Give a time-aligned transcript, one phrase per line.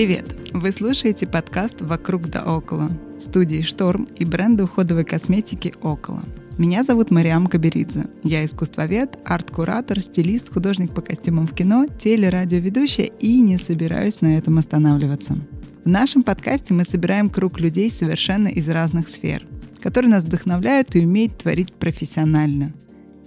[0.00, 0.34] Привет!
[0.54, 6.22] Вы слушаете подкаст «Вокруг да около» студии «Шторм» и бренда уходовой косметики «Около».
[6.60, 8.08] Меня зовут Мариам Каберидзе.
[8.22, 14.58] Я искусствовед, арт-куратор, стилист, художник по костюмам в кино, телерадиоведущая и не собираюсь на этом
[14.58, 15.38] останавливаться.
[15.86, 19.46] В нашем подкасте мы собираем круг людей совершенно из разных сфер,
[19.80, 22.74] которые нас вдохновляют и умеют творить профессионально–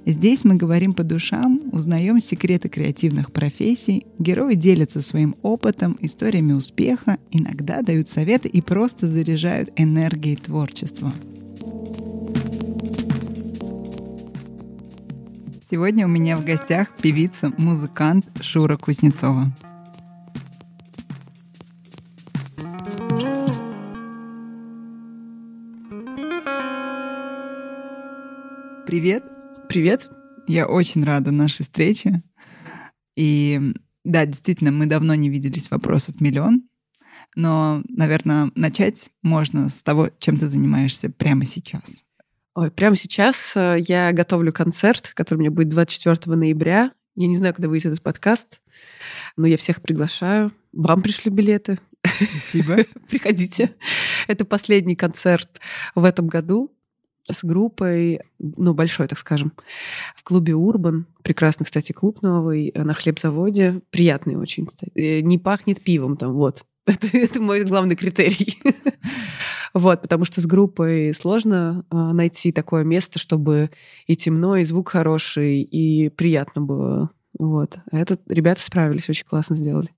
[0.06, 7.20] Здесь мы говорим по душам, узнаем секреты креативных профессий, герои делятся своим опытом, историями успеха,
[7.32, 11.14] иногда дают советы и просто заряжают энергией творчества.
[15.74, 19.52] Сегодня у меня в гостях певица, музыкант Шура Кузнецова.
[28.86, 29.24] Привет!
[29.68, 30.12] Привет.
[30.48, 32.22] Я очень рада нашей встрече.
[33.16, 33.60] И
[34.04, 36.62] да, действительно, мы давно не виделись, вопросов миллион.
[37.36, 42.03] Но, наверное, начать можно с того, чем ты занимаешься прямо сейчас.
[42.56, 46.92] Ой, прямо сейчас э, я готовлю концерт, который у меня будет 24 ноября.
[47.16, 48.62] Я не знаю, когда выйдет этот подкаст,
[49.36, 50.52] но я всех приглашаю.
[50.72, 51.80] Вам пришли билеты.
[52.06, 52.86] Спасибо.
[53.10, 53.74] Приходите.
[54.28, 55.62] Это последний концерт
[55.96, 56.72] в этом году
[57.24, 59.54] с группой, ну, большой, так скажем,
[60.16, 61.08] в клубе «Урбан».
[61.24, 63.82] Прекрасный, кстати, клуб новый э, на хлебзаводе.
[63.90, 64.92] Приятный очень, кстати.
[64.94, 66.66] Э, не пахнет пивом там, вот.
[66.86, 68.60] Это, это мой главный критерий.
[69.74, 73.72] Вот, потому что с группой сложно э, найти такое место, чтобы
[74.06, 77.10] и темно, и звук хороший, и приятно было.
[77.40, 77.78] Вот.
[77.92, 79.90] А это ребята справились, очень классно сделали.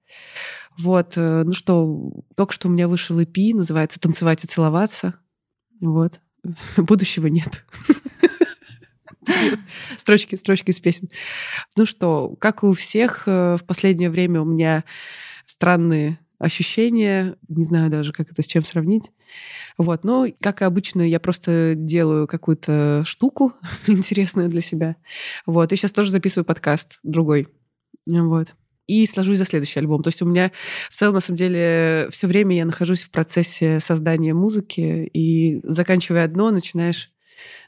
[0.78, 5.16] Вот, ну что, только что у меня вышел EP, называется «Танцевать и целоваться».
[5.80, 6.20] Вот.
[6.78, 7.66] будущего нет.
[9.98, 11.10] Строчки, строчки из песен.
[11.76, 14.84] Ну что, как и у всех, э, в последнее время у меня
[15.46, 19.12] странные ощущения, не знаю даже, как это с чем сравнить.
[19.78, 23.54] Вот, но, как и обычно, я просто делаю какую-то штуку
[23.88, 24.96] интересную для себя.
[25.46, 27.48] Вот, и сейчас тоже записываю подкаст другой.
[28.06, 28.56] Вот
[28.88, 30.04] и сложусь за следующий альбом.
[30.04, 30.52] То есть у меня
[30.92, 36.26] в целом, на самом деле, все время я нахожусь в процессе создания музыки, и заканчивая
[36.26, 37.12] одно, начинаешь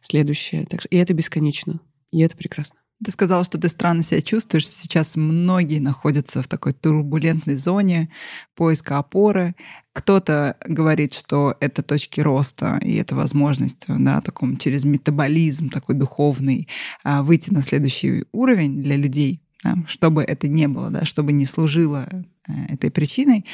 [0.02, 0.66] следующее.
[0.66, 1.80] Так, и это бесконечно.
[2.12, 2.80] И это прекрасно.
[3.04, 4.68] Ты сказала, что ты странно себя чувствуешь.
[4.68, 8.10] Сейчас многие находятся в такой турбулентной зоне
[8.56, 9.56] поиска опоры.
[9.94, 16.68] Кто-то говорит, что это точки роста, и это возможность да, таком, через метаболизм такой духовный
[17.04, 21.46] а, выйти на следующий уровень для людей да, чтобы это не было, да, чтобы не
[21.46, 22.08] служило
[22.48, 23.46] э, этой причиной.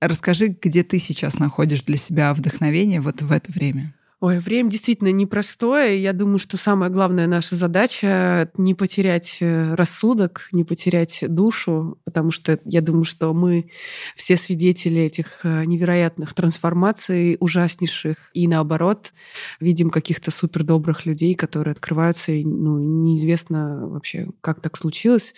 [0.00, 3.94] Расскажи, где ты сейчас находишь для себя вдохновение вот в это время?
[4.18, 6.02] Ой, время действительно непростое.
[6.02, 12.30] Я думаю, что самая главная наша задача— не потерять э, рассудок, не потерять душу, потому
[12.30, 13.68] что я думаю, что мы
[14.16, 19.12] все свидетели этих э, невероятных трансформаций, ужаснейших, и наоборот,
[19.60, 25.34] видим каких-то супердобрых людей, которые открываются, и ну, неизвестно вообще, как так случилось.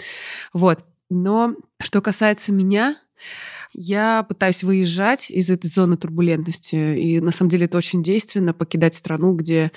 [0.52, 0.84] Вот.
[1.10, 2.96] Но что касается меня,
[3.72, 8.94] я пытаюсь выезжать из этой зоны турбулентности, и на самом деле это очень действенно, покидать
[8.94, 9.72] страну, где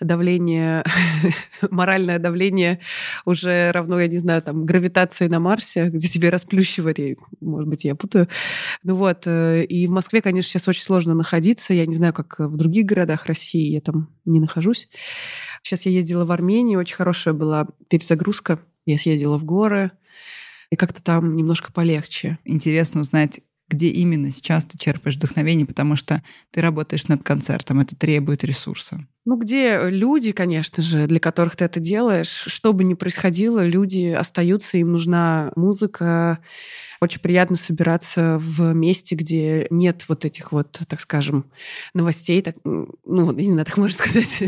[0.00, 0.84] давление,
[1.70, 2.80] моральное давление
[3.24, 7.84] уже равно, я не знаю, там, гравитации на Марсе, где тебе расплющивает, я, может быть,
[7.84, 8.28] я путаю.
[8.82, 12.36] Ну вот, э, и в Москве, конечно, сейчас очень сложно находиться, я не знаю, как
[12.38, 14.88] в других городах России, я там не нахожусь.
[15.62, 19.90] Сейчас я ездила в Армению, очень хорошая была перезагрузка, я съездила в горы,
[20.70, 22.38] и как-то там немножко полегче.
[22.44, 27.96] Интересно узнать, где именно сейчас ты черпаешь вдохновение, потому что ты работаешь над концертом, это
[27.96, 29.06] требует ресурса.
[29.24, 34.10] Ну, где люди, конечно же, для которых ты это делаешь, что бы ни происходило, люди
[34.10, 36.38] остаются, им нужна музыка.
[37.00, 41.50] Очень приятно собираться в месте, где нет вот этих вот, так скажем,
[41.92, 44.44] новостей, так, ну, не знаю, так можно сказать.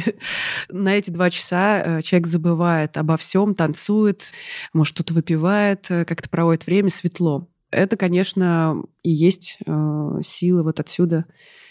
[0.70, 4.30] На эти два часа э, человек забывает обо всем, танцует,
[4.72, 7.48] может, что-то выпивает, э, как-то проводит время, светло.
[7.70, 11.26] Это, конечно, и есть э, сила вот отсюда.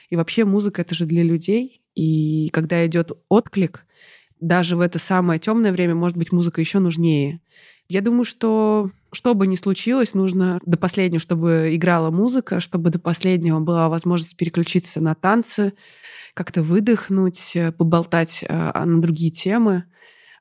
[0.09, 1.81] И вообще музыка это же для людей.
[1.95, 3.85] И когда идет отклик,
[4.39, 7.41] даже в это самое темное время, может быть, музыка еще нужнее.
[7.89, 12.99] Я думаю, что что бы ни случилось, нужно до последнего, чтобы играла музыка, чтобы до
[12.99, 15.73] последнего была возможность переключиться на танцы,
[16.33, 19.85] как-то выдохнуть, поболтать э, на другие темы.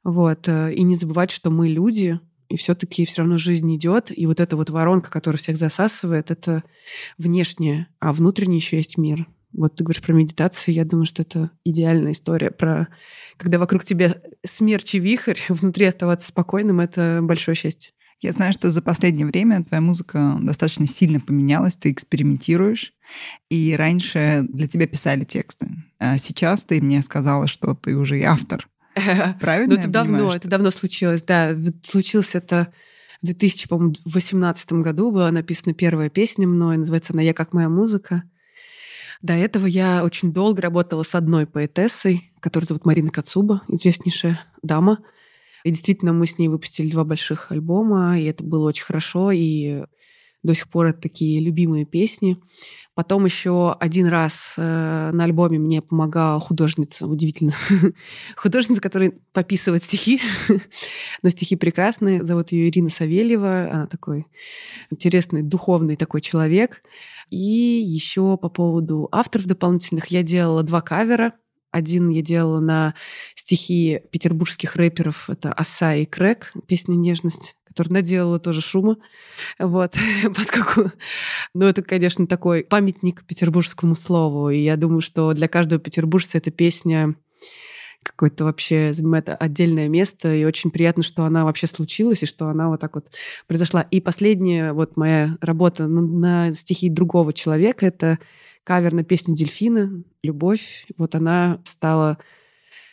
[0.05, 0.49] Вот.
[0.49, 4.41] Э, и не забывать, что мы люди, И все-таки все равно жизнь идет, и вот
[4.41, 6.63] эта вот воронка, которая всех засасывает, это
[7.19, 9.27] внешнее, а внутренний еще есть мир.
[9.53, 12.89] Вот ты говоришь про медитацию, я думаю, что это идеальная история про
[13.37, 17.93] когда вокруг тебя смерч и вихрь, внутри оставаться спокойным— это большое счастье.
[18.23, 22.95] Я знаю, что за последнее время твоя музыка достаточно сильно поменялась, ты экспериментируешь,
[23.51, 25.69] и раньше для тебя писали тексты.
[25.99, 28.69] А сейчас ты мне сказала, что ты уже и автор.
[29.41, 29.75] Правильно?
[29.75, 31.57] Ну, это давно, это давно случилось, да.
[31.83, 32.73] Случилось это
[33.23, 38.25] в 2018 году была написана первая песня мной, называется она «Я как моя музыка».
[39.23, 44.99] До этого я очень долго работала с одной поэтессой, которую зовут Марина Кацуба, известнейшая дама.
[45.65, 49.85] И действительно, мы с ней выпустили два больших альбома, и это было очень хорошо, и
[50.47, 52.39] до сих пор это такие любимые песни.
[52.95, 57.53] Потом еще один раз э, на альбоме мне помогала художница, удивительно,
[58.37, 60.21] художница, которая пописывает стихи,
[61.23, 62.25] но стихи прекрасные.
[62.25, 64.27] Зовут ее Ирина Савельева, она такой
[64.91, 66.83] интересный, духовный такой человек.
[67.29, 71.35] И еще по поводу авторов дополнительных я делала два кавера.
[71.73, 72.95] Один я делала на
[73.35, 75.29] стихи петербургских рэперов.
[75.29, 78.97] Это Аса и Крэк, песня «Нежность», которая наделала тоже шума.
[79.59, 79.95] Вот,
[80.35, 80.93] поскольку...
[81.53, 84.49] Ну, это, конечно, такой памятник петербургскому слову.
[84.49, 87.17] И я думаю, что для каждого петербуржца эта песня
[88.03, 92.69] какое-то вообще занимает отдельное место, и очень приятно, что она вообще случилась, и что она
[92.69, 93.11] вот так вот
[93.47, 93.83] произошла.
[93.83, 98.19] И последняя вот моя работа на, на стихи другого человека— это
[98.65, 100.87] кавер на песню «Дельфины», «Любовь».
[100.97, 102.17] Вот она стала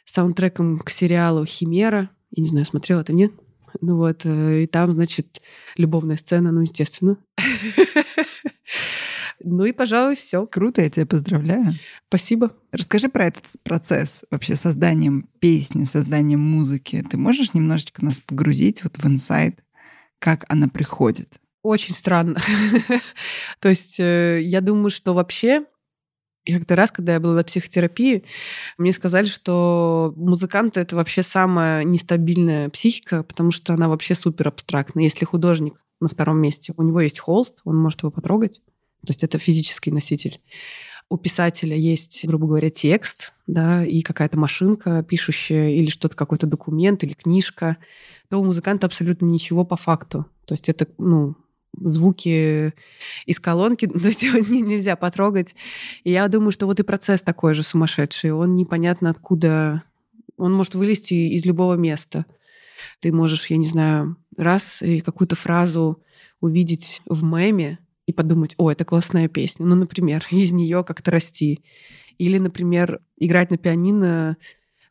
[0.04, 2.10] саундтреком к сериалу «Химера».
[2.32, 3.32] Я не знаю, смотрела это, нет?
[3.82, 5.42] Ну вот, э, и там, значит,
[5.78, 7.18] любовная сцена, ну, естественно.
[9.46, 10.46] Ну и, пожалуй, все.
[10.48, 11.74] Круто, я тебя поздравляю.
[12.08, 12.56] Спасибо.
[12.72, 17.06] Расскажи про этот процесс вообще созданием песни, созданием музыки.
[17.10, 19.60] Ты можешь немножечко нас погрузить вот в инсайт,
[20.20, 21.28] как она приходит?
[21.62, 22.40] Очень странно.
[23.60, 25.66] То есть э, я думаю, что вообще
[26.52, 28.24] как-то раз, когда я была на психотерапии,
[28.78, 35.04] мне сказали, что музыканты— это вообще самая нестабильная психика, потому что она вообще супер абстрактная.
[35.04, 38.62] Если художник на втором месте, у него есть холст, он может его потрогать,
[39.06, 40.42] то есть это физический носитель.
[41.10, 47.04] У писателя есть, грубо говоря, текст, да, и какая-то машинка пишущая, или что-то, какой-то документ,
[47.04, 47.78] или книжка,
[48.30, 50.26] то у музыканта абсолютно ничего по факту.
[50.46, 51.36] То есть это, ну,
[51.80, 52.74] звуки
[53.26, 55.56] из колонки, то есть его нельзя потрогать.
[56.04, 58.32] И я думаю, что вот и процесс такой же сумасшедший.
[58.32, 59.84] Он непонятно откуда...
[60.38, 62.26] Он может вылезти из любого места.
[63.00, 66.02] Ты можешь, я не знаю, раз и какую-то фразу
[66.42, 69.66] увидеть в меме, и подумать, о, это классная песня.
[69.66, 71.64] Ну, например, из нее как-то расти.
[72.18, 74.38] Или, например, играть на пианино,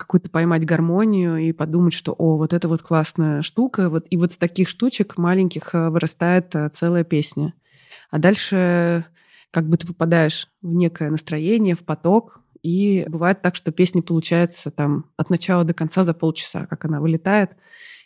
[0.02, 3.88] какую-то поймать гармонию и подумать, что, о, вот это вот классная штука.
[3.88, 7.54] Вот, и вот с таких штучек маленьких э, вырастает э, целая песня.
[8.10, 9.06] А дальше
[9.52, 14.70] как бы ты попадаешь в некое настроение, в поток, и бывает так, что песня получается
[14.70, 17.52] там от начала до конца за полчаса, как она вылетает.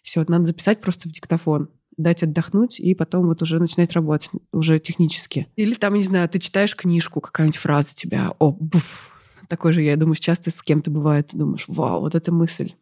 [0.03, 4.79] Все, надо записать просто в диктофон дать отдохнуть и потом вот уже начинать работать уже
[4.79, 5.49] технически.
[5.57, 9.16] Или там, не знаю, ты читаешь книжку, какая-нибудь фраза тебя, о, буф,
[9.49, 12.73] такой же, я думаю, часто с кем-то бывает, думаешь, вау, вот эта мысль.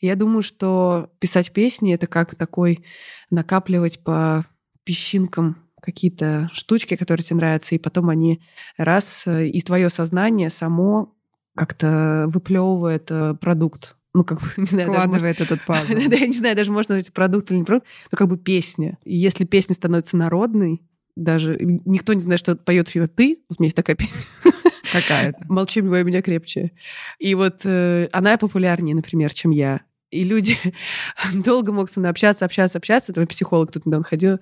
[0.00, 2.84] И я думаю, что писать песни— это как такой
[3.30, 4.46] накапливать по
[4.84, 8.40] песчинкам какие-то штучки, которые тебе нравятся, и потом они
[8.78, 11.14] раз, и твое сознание само
[11.54, 14.90] как-то выплевывает э, продукт ну, как бы, не знаю...
[14.92, 15.94] Складывает даже, этот пазл.
[16.08, 18.96] да, я не знаю, даже можно назвать продукт или не продукт, но как бы песня.
[19.04, 20.82] И если песня становится народной,
[21.16, 24.20] даже никто не знает, что поет ее ты, вот у меня есть такая песня.
[24.94, 25.44] Какая-то.
[25.48, 26.70] Молчи, меня крепче.
[27.18, 29.80] И вот э, она популярнее, например, чем я
[30.14, 30.56] и люди
[31.34, 33.12] долго могут со мной общаться, общаться, общаться.
[33.12, 34.38] Это мой психолог тут недавно ходил.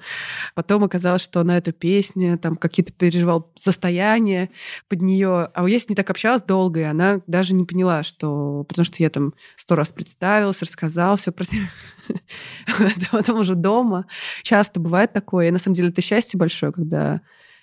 [0.54, 4.50] Потом оказалось, что она эта песня, там какие-то переживал состояния
[4.88, 5.49] под нее.
[5.54, 8.64] А я с ней так общалась долго, и она даже не поняла, что...
[8.68, 11.44] Потому что я там сто раз представилась, рассказал все про
[13.11, 14.06] Потом уже дома.
[14.42, 15.49] Часто бывает такое.
[15.49, 17.23] И на самом деле это счастье большое, когда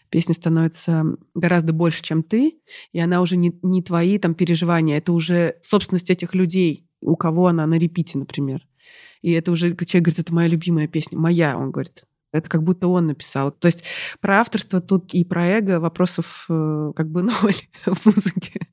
[0.10, 2.60] песня становится гораздо больше, чем ты,
[2.92, 7.48] и она уже не, не твои там переживания, это уже собственность этих людей, у кого
[7.48, 8.66] она на репите, например.
[9.22, 11.18] И это уже человек говорит, это моя любимая песня.
[11.18, 12.04] Моя, он говорит.
[12.32, 13.52] Это как будто он написал.
[13.52, 13.84] То есть
[14.22, 17.56] про авторство тут и про эго вопросов э, как бы ноль
[17.86, 18.68] в музыке.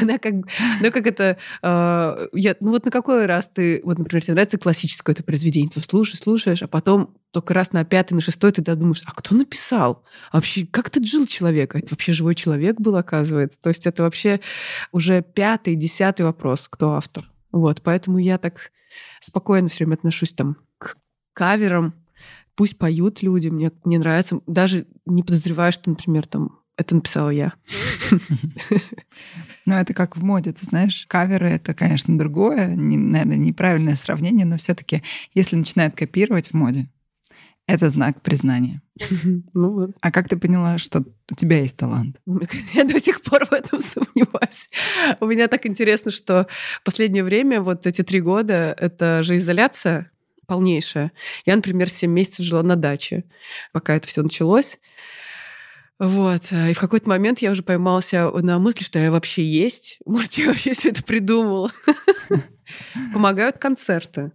[0.00, 0.34] Она как,
[0.82, 4.58] ну как это, э, я, ну вот на какой раз ты, вот, например, тебе нравится
[4.58, 8.62] классическое это произведение, ты слушаешь, слушаешь, а потом только раз на пятый, на шестой ты
[8.62, 10.04] думаешь, а кто написал?
[10.30, 11.74] А вообще, как ты жил человек?
[11.74, 13.60] Это вообще живой человек был, оказывается.
[13.60, 14.40] То есть это вообще
[14.92, 17.30] уже пятый, десятый вопрос, кто автор.
[17.52, 18.70] Вот, поэтому я так
[19.20, 20.96] спокойно все время отношусь там к
[21.32, 21.94] каверам,
[22.58, 24.40] Пусть поют люди, мне, мне нравится.
[24.48, 27.52] Даже не подозреваю, что, например, там это написала я.
[29.64, 34.46] Ну, это как в моде, ты знаешь, каверы— это, конечно, другое, не, наверное, неправильное сравнение,
[34.46, 35.02] но все таки
[35.34, 36.88] если начинают копировать в моде,
[37.66, 38.80] это знак признания.
[39.54, 39.90] Ну вот.
[40.00, 42.20] А как ты поняла, что у тебя есть талант?
[42.72, 44.70] Я до сих пор в этом сомневаюсь.
[45.20, 46.48] У меня так интересно, что
[46.82, 50.10] последнее время, вот эти три года, это же изоляция
[50.48, 51.12] полнейшая.
[51.46, 53.24] Я, например, 7 месяцев жила на даче,
[53.72, 54.78] пока это все началось.
[56.00, 56.50] Вот.
[56.52, 59.98] И в какой-то момент я уже поймался на мысли, что я вообще есть.
[60.06, 61.70] Может, я вообще все это придумала.
[63.12, 64.32] Помогают концерты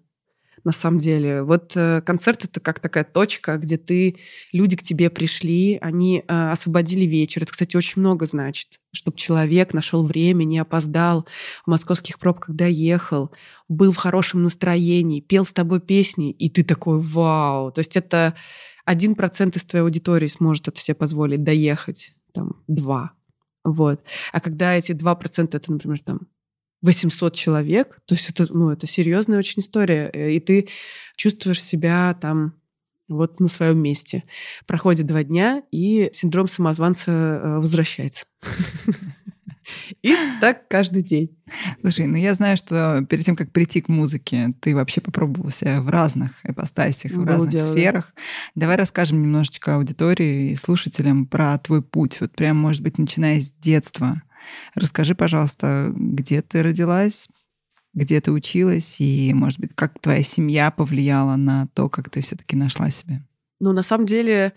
[0.64, 1.44] на самом деле.
[1.44, 4.18] Вот э, концерт это как такая точка, где ты,
[4.52, 7.44] люди к тебе пришли, они э, освободили вечер.
[7.44, 11.28] Это, кстати, очень много значит, чтобы человек нашел время, не опоздал,
[11.66, 13.32] в московских пробках доехал,
[13.68, 17.72] был в хорошем настроении, пел с тобой песни, и ты такой вау.
[17.72, 18.34] То есть это
[18.86, 23.14] один процент из твоей аудитории сможет это себе позволить доехать, там, два.
[23.64, 24.02] Вот.
[24.32, 26.28] А когда эти два процента, это, например, там
[26.84, 30.68] 800 человек, то есть это, ну, это серьезная очень история, и ты
[31.16, 32.54] чувствуешь себя там
[33.08, 34.24] вот на своем месте.
[34.68, 38.26] Проходит два дня, и синдром самозванца э, возвращается.
[40.02, 41.38] И так каждый день.
[41.82, 45.82] Слушай, ну я знаю, что перед тем, как прийти к музыке, ты вообще попробовал себя
[45.82, 47.66] в разных ипостасях, в разных дело.
[47.72, 48.14] сферах.
[48.56, 52.20] Давай расскажем немножечко аудитории и слушателям про твой путь.
[52.20, 54.22] Вот прям, может быть, начиная с детства.
[54.76, 57.28] Расскажи, пожалуйста, где ты родилась,
[57.94, 62.56] где ты училась, и, может быть, как твоя семья повлияла на то, как ты все-таки
[62.56, 63.22] нашла себя?
[63.60, 64.54] Ну, на самом деле,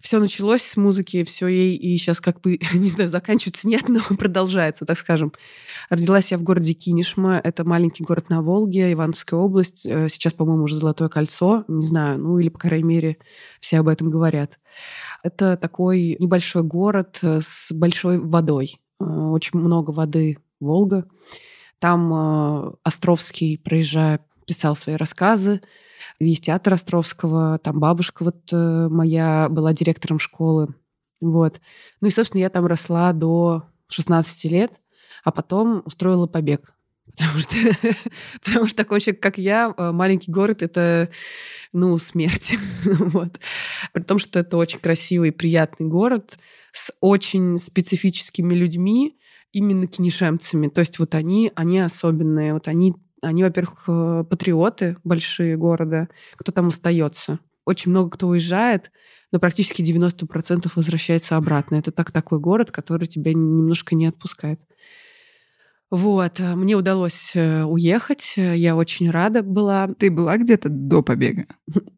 [0.00, 4.00] все началось с музыки, все ей и сейчас как бы, не знаю, заканчивается нет, но
[4.18, 5.32] продолжается, так скажем.
[5.88, 9.86] Родилась я в городе Кинешма, это маленький город на Волге, Ивановская область.
[9.86, 13.16] Э, сейчас, по-моему, уже Золотое кольцо, не знаю, ну или, по крайней мере,
[13.60, 14.58] все об этом говорят.
[15.22, 18.80] Это такой небольшой город э, с большой водой.
[19.00, 21.06] Э, очень много воды Волга.
[21.78, 25.60] Там Островский, проезжая, писал свои рассказы.
[26.20, 30.74] Есть театр Островского, там бабушка вот э, моя была директором школы.
[31.20, 31.60] Вот.
[32.00, 34.80] Ну и, собственно, я там росла до 16 лет,
[35.24, 36.74] а потом устроила побег.
[37.16, 37.56] Потому что,
[38.44, 41.10] потому что такой человек, как я, э, маленький город— это,
[41.72, 42.56] ну, смерть.
[42.84, 43.38] вот.
[43.92, 46.38] При том, что это очень красивый, приятный город
[46.74, 49.16] с очень специфическими людьми,
[49.52, 50.66] именно кинешемцами.
[50.68, 56.08] То есть вот они, они особенные, вот они они, во-первых, э, патриоты большие города.
[56.34, 57.38] Кто там остается?
[57.64, 58.90] Очень много кто уезжает,
[59.32, 61.76] но практически 90% возвращается обратно.
[61.76, 64.60] Это так такой город, который тебя немножко не отпускает.
[65.90, 69.88] Вот, э, мне удалось э, уехать, я очень рада была.
[69.98, 71.46] Ты была где-то до побега?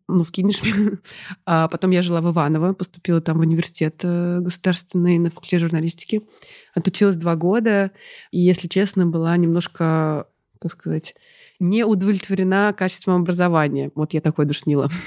[0.09, 0.99] Ну, в Кинешме.
[1.47, 6.23] А потом я жила в Иваново, поступила там в университет государственный на факультете журналистики.
[6.75, 7.91] Отучилась два года,
[8.31, 10.27] и, если честно, была немножко
[10.59, 11.15] как сказать,
[11.61, 13.91] не удовлетворена качеством образования.
[13.95, 14.91] Вот я такой душнила.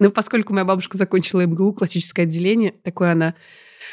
[0.00, 3.34] Ну, поскольку моя бабушка закончила МГУ, классическое отделение, такое она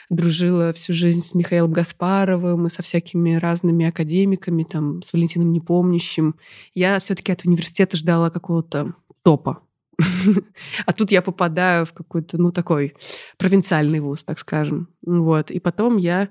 [0.10, 6.36] дружила всю жизнь с Михаилом Гаспаровым и со всякими разными академиками, там, с Валентином Непомнящим.
[6.74, 8.94] Я все-таки от университета ждала какого-то
[9.24, 9.62] топа.
[10.86, 12.96] А тут я попадаю в какой-то, ну, такой
[13.38, 14.90] провинциальный вуз, так скажем.
[15.06, 15.52] Вот.
[15.52, 16.30] И потом я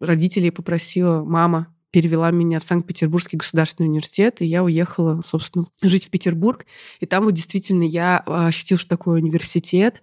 [0.00, 6.10] родителей попросила, мама, перевела меня в Санкт-Петербургский государственный университет, и я уехала, собственно, жить в
[6.10, 6.64] Петербург.
[7.00, 10.02] И там вот действительно я ощутила, что такое университет,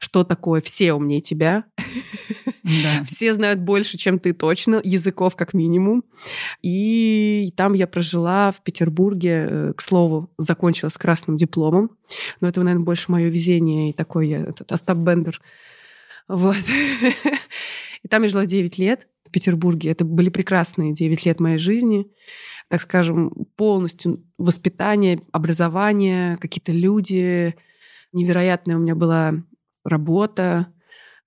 [0.00, 1.64] что такое все умнее тебя.
[2.62, 3.04] Да.
[3.06, 6.04] Все знают больше, чем ты точно, языков как минимум.
[6.62, 11.90] И там я прожила в Петербурге, э, к слову, закончила с красным дипломом.
[12.40, 15.40] Но это, наверное, больше мое везение и такой я, этот Остап Бендер.
[16.28, 16.56] Вот.
[18.02, 19.90] И там я жила 9 лет в Петербурге.
[19.90, 22.06] Это были прекрасные 9 лет моей жизни.
[22.68, 27.54] Так скажем, полностью воспитание, образование, какие-то люди.
[28.12, 29.34] Невероятная у меня была
[29.84, 30.68] работа.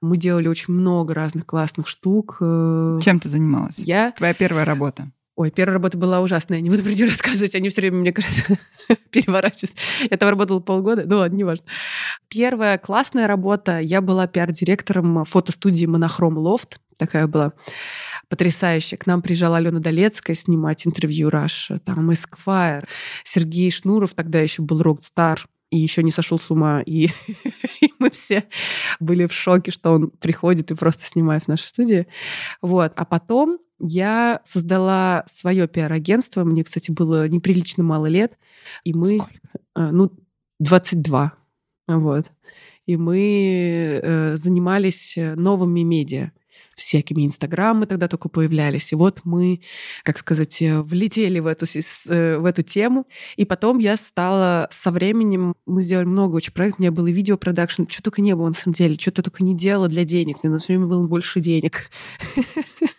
[0.01, 2.37] Мы делали очень много разных классных штук.
[2.39, 3.79] Чем ты занималась?
[3.79, 4.11] Я...
[4.11, 5.11] Твоя первая работа?
[5.35, 6.59] Ой, первая работа была ужасная.
[6.59, 7.55] Не буду про нее рассказывать.
[7.55, 8.57] Они все время, мне кажется,
[9.11, 9.77] переворачиваются.
[10.09, 11.03] Я там работала полгода.
[11.05, 11.65] Ну ладно, неважно.
[12.27, 13.79] Первая классная работа.
[13.79, 16.79] Я была пиар-директором фотостудии «Монохром Лофт».
[16.97, 17.53] Такая была
[18.29, 18.97] потрясающая.
[18.97, 21.79] К нам приезжала Алена Долецкая снимать интервью Раша.
[21.79, 22.87] Там Эсквайр.
[23.23, 26.81] Сергей Шнуров тогда еще был рок-стар и еще не сошел с ума.
[26.85, 27.09] И,
[27.81, 28.43] и мы все
[28.99, 32.07] были в шоке, что он приходит и просто снимает в нашей студии.
[32.61, 32.93] Вот.
[32.95, 36.43] А потом я создала свое пиар-агентство.
[36.43, 38.37] Мне, кстати, было неприлично мало лет.
[38.83, 39.05] И мы...
[39.05, 39.33] Сколько?
[39.75, 40.11] Э, ну,
[40.59, 41.33] 22.
[41.87, 42.31] Вот.
[42.85, 46.31] И мы э, занимались новыми медиа
[46.75, 48.91] всякими инстаграмы тогда только появлялись.
[48.91, 49.61] И вот мы,
[50.03, 53.07] как сказать, э, влетели в эту, э, в эту тему.
[53.35, 57.83] И потом я стала со временем, мы сделали много очень проектов, у меня было видеопродакшн,
[57.87, 60.59] что только не было на самом деле, что-то только не делала для денег, мне на
[60.59, 61.89] все время было больше денег.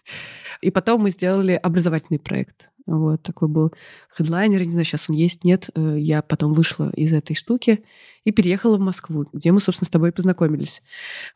[0.62, 2.70] И потом мы сделали образовательный проект.
[2.86, 3.72] Вот такой был
[4.16, 5.70] хедлайнер, не знаю, сейчас он есть, нет.
[5.74, 7.84] Э, я потом вышла из этой штуки
[8.24, 10.82] и переехала в Москву, где мы, собственно, с тобой познакомились.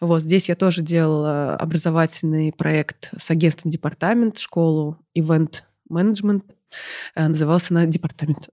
[0.00, 6.44] Вот здесь я тоже делала образовательный проект с агентством департамент, школу, ивент менеджмент.
[7.14, 8.48] Э, назывался она департамент.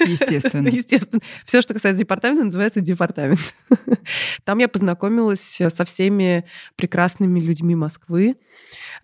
[0.00, 0.68] Естественно.
[0.72, 1.22] Естественно.
[1.44, 3.54] Все, что касается департамента, называется департамент.
[4.44, 6.44] Там я познакомилась со всеми
[6.76, 8.36] прекрасными людьми Москвы,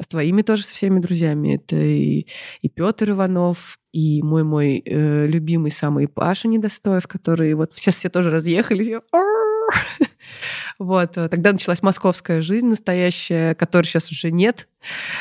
[0.01, 1.57] с твоими тоже, со всеми друзьями.
[1.57, 2.27] Это и,
[2.63, 8.09] и Петр Иванов, и мой мой э, любимый самый Паша Недостоев, который вот сейчас все
[8.09, 8.91] тоже разъехались.
[10.79, 11.17] Вот.
[11.17, 14.69] Э, тогда началась московская жизнь настоящая, которой сейчас уже нет.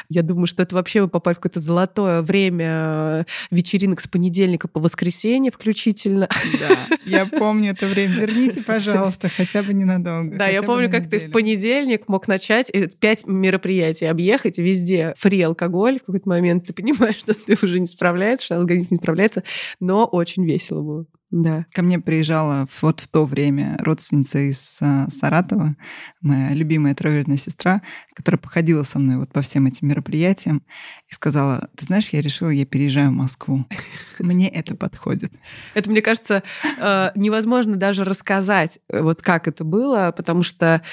[0.10, 4.68] Я думаю, что это вообще вы попали в какое-то золотое время э, вечеринок с понедельника
[4.68, 6.28] по воскресенье включительно.
[6.60, 8.16] Да, я помню это время.
[8.16, 10.38] Верните, пожалуйста, хотя бы ненадолго.
[10.38, 16.00] Да, я помню, как ты в понедельник мог начать пять мероприятий объехать, везде фри алкоголь.
[16.00, 19.44] В какой-то момент ты понимаешь, что ты уже не справляешься, что организм не справляется,
[19.80, 21.06] но очень весело было.
[21.34, 21.66] Да.
[21.74, 25.76] Ко мне приезжала вот в то время родственница из а, Саратова,
[26.22, 27.82] моя любимая троюродная сестра,
[28.14, 30.62] которая походила со мной вот по всем этим мероприятиям
[31.10, 33.66] и сказала, ты знаешь, я решила, я переезжаю в Москву.
[34.20, 35.34] Мне это подходит.
[35.74, 36.44] Это, мне кажется,
[36.78, 40.84] э, невозможно даже рассказать, э, вот как это было, потому что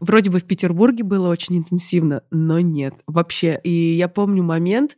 [0.00, 3.60] Вроде бы в Петербурге было очень интенсивно, но нет, вообще.
[3.62, 4.96] И я помню момент,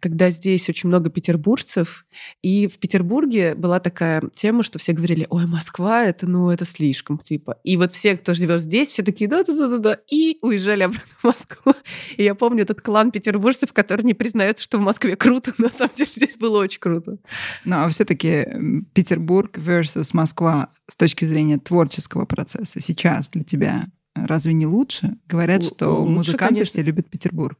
[0.00, 2.06] когда здесь очень много петербуржцев,
[2.42, 7.18] и в Петербурге была такая тема, что все говорили, ой, Москва, это, ну, это слишком,
[7.18, 7.58] типа.
[7.64, 11.74] И вот все, кто живет здесь, все такие, да-да-да-да, и уезжали обратно в Москву.
[12.16, 15.94] И я помню этот клан петербуржцев, который не признается, что в Москве круто, на самом
[15.96, 17.18] деле здесь было очень круто.
[17.64, 18.46] Ну, а все-таки
[18.94, 23.86] Петербург versus Москва с точки зрения творческого процесса сейчас для тебя
[24.26, 25.16] Разве не лучше?
[25.26, 26.72] Говорят, что лучше, музыканты конечно.
[26.72, 27.58] все любят Петербург.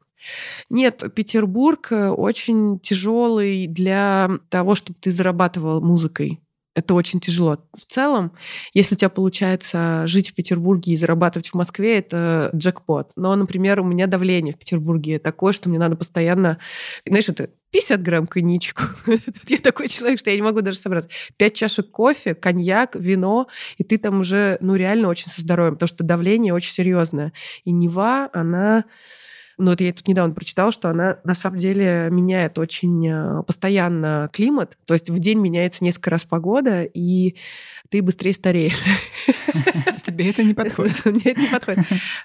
[0.70, 6.40] Нет, Петербург э, очень тяжелый для того, чтобы ты зарабатывал музыкой.
[6.76, 7.56] Это очень тяжело.
[7.74, 8.32] В целом,
[8.74, 13.12] если у тебя получается жить в Петербурге и зарабатывать в Москве, это джекпот.
[13.16, 16.58] Но, например, у меня давление в Петербурге такое, что мне надо постоянно...
[17.06, 18.82] Знаешь, это 50 грамм коньячку.
[19.48, 21.08] я такой человек, что я не могу даже собраться.
[21.38, 25.88] Пять чашек кофе, коньяк, вино, и ты там уже, ну, реально очень со здоровьем, потому
[25.88, 27.32] что давление очень серьезное.
[27.64, 28.84] И Нева, она
[29.58, 34.28] но это я тут недавно прочитала, что она на самом деле меняет очень э, постоянно
[34.32, 34.76] климат.
[34.84, 37.36] То есть в день меняется несколько раз погода, и
[37.88, 38.78] ты быстрее стареешь.
[40.02, 41.00] Тебе это не подходит.
[41.04, 41.84] Мне это не подходит.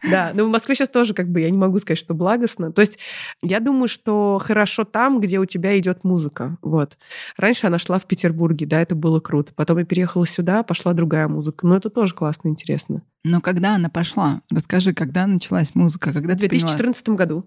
[0.09, 2.71] Да, но в Москве сейчас тоже как бы я не могу сказать, что благостно.
[2.71, 2.99] То есть
[3.41, 6.57] я думаю, что хорошо там, где у тебя идет музыка.
[6.61, 6.97] Вот.
[7.37, 9.53] Раньше она шла в Петербурге, да, это было круто.
[9.55, 11.65] Потом я переехала сюда, пошла другая музыка.
[11.67, 13.03] Но это тоже классно, интересно.
[13.23, 14.41] Но когда она пошла?
[14.51, 16.13] Расскажи, когда началась музыка?
[16.13, 17.45] Когда в 2014 году.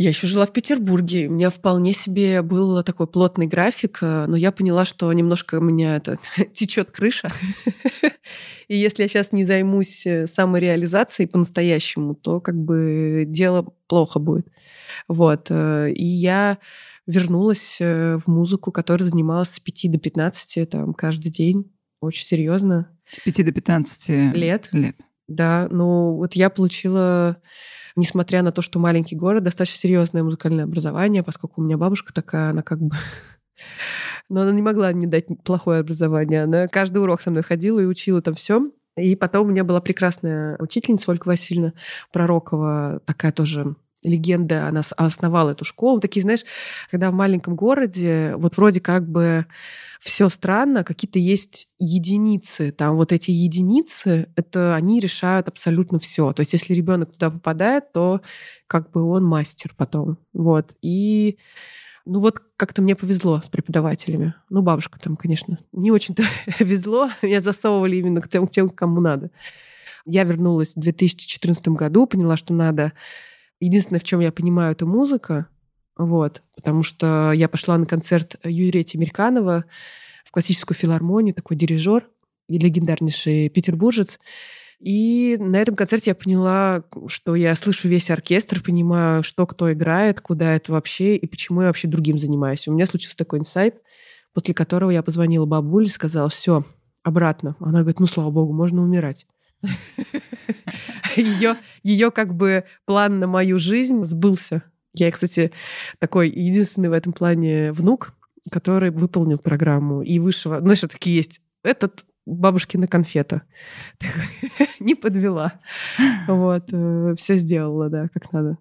[0.00, 1.28] Я еще жила в Петербурге.
[1.28, 5.60] У меня вполне себе был такой плотный график, э, но я поняла, что немножко у
[5.60, 6.16] меня это
[6.54, 7.30] течет крыша.
[8.68, 14.48] И если я сейчас не займусь э, самореализацией по-настоящему, то как бы дело плохо будет.
[15.06, 15.48] Вот.
[15.50, 16.56] Э, и я
[17.06, 21.70] вернулась в музыку, которая занималась с 5 до 15 там, каждый день.
[22.00, 22.88] Очень серьезно.
[23.12, 24.70] С 5 до 15 лет.
[24.72, 24.96] лет.
[25.28, 27.36] Да, ну вот я получила
[27.96, 32.50] несмотря на то, что маленький город, достаточно серьезное музыкальное образование, поскольку у меня бабушка такая,
[32.50, 32.96] она как бы...
[34.28, 36.44] Но она не могла мне дать плохое образование.
[36.44, 38.70] Она каждый урок со мной ходила и учила там все.
[38.96, 41.72] И потом у меня была прекрасная учительница Ольга Васильевна
[42.12, 46.00] Пророкова, такая тоже легенда, она основала эту школу.
[46.00, 46.44] Такие, знаешь,
[46.90, 49.46] когда в маленьком городе, вот вроде как бы
[50.00, 52.72] все странно, какие-то есть единицы.
[52.72, 56.32] Там вот эти единицы, это они решают абсолютно все.
[56.32, 58.22] То есть если ребенок туда попадает, то
[58.66, 60.18] как бы он мастер потом.
[60.32, 60.74] Вот.
[60.80, 61.38] И
[62.06, 64.34] ну вот как-то мне повезло с преподавателями.
[64.48, 66.24] Ну, бабушка там, конечно, не очень-то
[66.58, 67.10] везло.
[67.22, 69.30] Меня засовывали именно к тем, к тем, кому надо.
[70.06, 72.92] Я вернулась в 2014 году, поняла, что надо
[73.60, 75.48] Единственное, в чем я понимаю, это музыка.
[75.96, 79.66] Вот, потому что я пошла на концерт Юрия Тимирканова
[80.24, 82.08] в классическую филармонию, такой дирижер
[82.48, 84.18] и легендарнейший петербуржец.
[84.78, 90.22] И на этом концерте я поняла, что я слышу весь оркестр, понимаю, что кто играет,
[90.22, 92.66] куда это вообще и почему я вообще другим занимаюсь.
[92.66, 93.82] У меня случился такой инсайт,
[94.32, 96.64] после которого я позвонила бабуле и сказала, все,
[97.02, 97.56] обратно.
[97.60, 99.26] Она говорит, ну, слава богу, можно умирать.
[101.16, 104.62] Ее, ее как бы план на мою жизнь сбылся.
[104.94, 105.52] Я, кстати,
[105.98, 108.14] такой единственный в этом плане внук,
[108.50, 110.60] который выполнил программу и высшего...
[110.60, 111.40] Знаешь, такие есть.
[111.62, 113.42] Этот бабушкина конфета.
[114.80, 115.60] Не подвела.
[116.26, 116.68] Вот.
[116.72, 118.58] Э, Все сделала, да, как надо.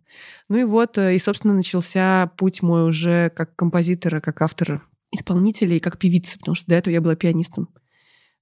[0.49, 4.81] Ну и вот, э, и, собственно, начался путь мой уже как композитора, как автора,
[5.11, 7.69] исполнителя и как певицы, потому что до этого я была пианистом.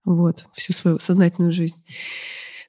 [0.06, 1.84] Вот, всю свою сознательную жизнь.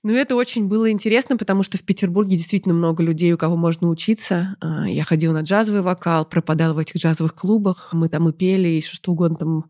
[0.04, 3.88] Ну, это очень было интересно, потому что в Петербурге действительно много людей, у кого можно
[3.88, 4.56] учиться.
[4.60, 7.88] А, я ходила на джазовый вокал, пропадала в этих джазовых клубах.
[7.92, 9.36] Мы там и пели, и что угодно.
[9.36, 9.64] Там.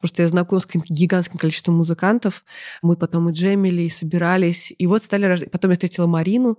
[0.00, 2.44] Просто я знакома с гигантским количеством музыкантов.
[2.80, 4.72] Мы потом и джемили, и собирались.
[4.76, 5.46] И вот стали.
[5.46, 6.58] Потом я встретила Марину.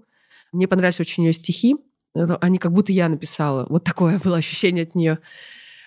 [0.52, 1.78] Мне понравились очень ее стихи.
[2.14, 3.66] Они как будто я написала.
[3.70, 5.20] Вот такое было ощущение от нее.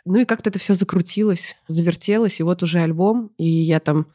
[0.05, 4.07] Ну и как-то это все закрутилось, завертелось, и вот уже альбом, и я там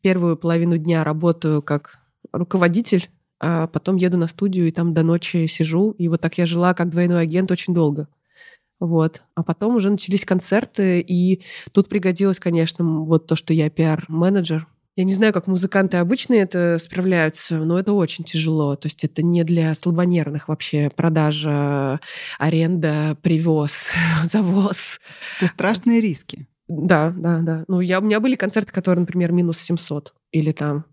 [0.00, 2.01] первую половину дня работаю как
[2.32, 5.92] руководитель, а потом еду на студию и там до ночи сижу.
[5.92, 8.08] И вот так я жила как двойной агент очень долго.
[8.78, 9.22] Вот.
[9.34, 14.66] А потом уже начались концерты, и тут пригодилось, конечно, вот то, что я пиар-менеджер.
[14.96, 18.76] Я не знаю, как музыканты обычные это справляются, но это очень тяжело.
[18.76, 22.00] То есть это не для слабонервных вообще продажа,
[22.38, 23.92] аренда, привоз,
[24.24, 25.00] завоз.
[25.38, 26.46] Это страшные риски.
[26.68, 27.64] Да, да, да.
[27.68, 30.84] Ну, я, у меня были концерты, которые, например, минус 700 или там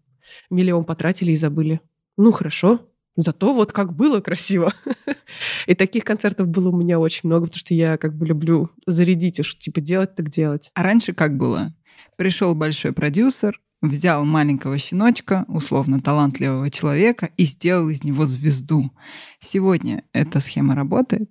[0.50, 1.82] миллион потратили и забыли.
[2.18, 2.80] Ну, хорошо,
[3.22, 4.74] Зато вот как было красиво.
[5.68, 9.42] И таких концертов было у меня очень много, потому что я как бы люблю зарядить
[9.42, 10.72] уж, типа делать так делать.
[10.74, 11.76] А раньше как было?
[12.16, 18.92] Пришел большой продюсер, взял маленького щеночка, условно талантливого человека, и сделал из него звезду.
[19.40, 21.30] Сегодня эта схема работает?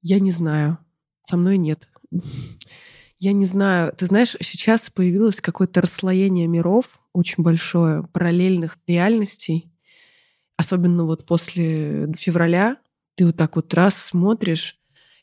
[0.00, 0.78] Я не знаю.
[1.22, 1.90] Со мной нет.
[3.24, 3.92] Я не знаю.
[3.96, 9.70] Ты знаешь, сейчас появилось какое-то расслоение миров, очень большое параллельных реальностей.
[10.56, 12.78] Особенно вот после февраля
[13.16, 14.78] ты вот так вот раз смотришь,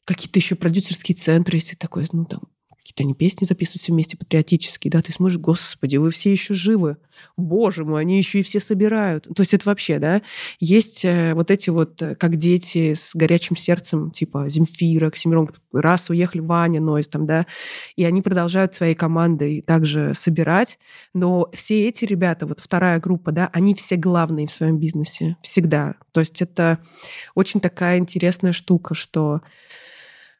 [0.05, 2.41] какие-то еще продюсерские центры, если такой, ну там,
[2.79, 6.97] какие-то они песни записывают все вместе патриотические, да, ты смотришь, господи, вы все еще живы,
[7.37, 9.25] боже мой, они еще и все собирают.
[9.25, 10.21] То есть это вообще, да,
[10.59, 16.09] есть э, вот эти вот, э, как дети с горячим сердцем, типа Земфира, Оксимирон, раз
[16.09, 17.45] уехали Ваня, Нойз там, да,
[17.95, 20.79] и они продолжают своей командой также собирать,
[21.13, 25.95] но все эти ребята, вот вторая группа, да, они все главные в своем бизнесе, всегда.
[26.11, 26.79] То есть это
[27.35, 29.41] очень такая интересная штука, что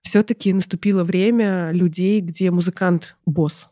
[0.01, 3.69] все-таки наступило время людей, где музыкант босс.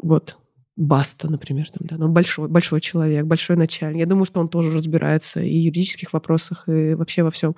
[0.00, 0.38] Вот.
[0.74, 4.00] Баста, например, там, да, но ну, большой, большой человек, большой начальник.
[4.00, 7.54] Я думаю, что он тоже разбирается и в юридических вопросах, и вообще во всем.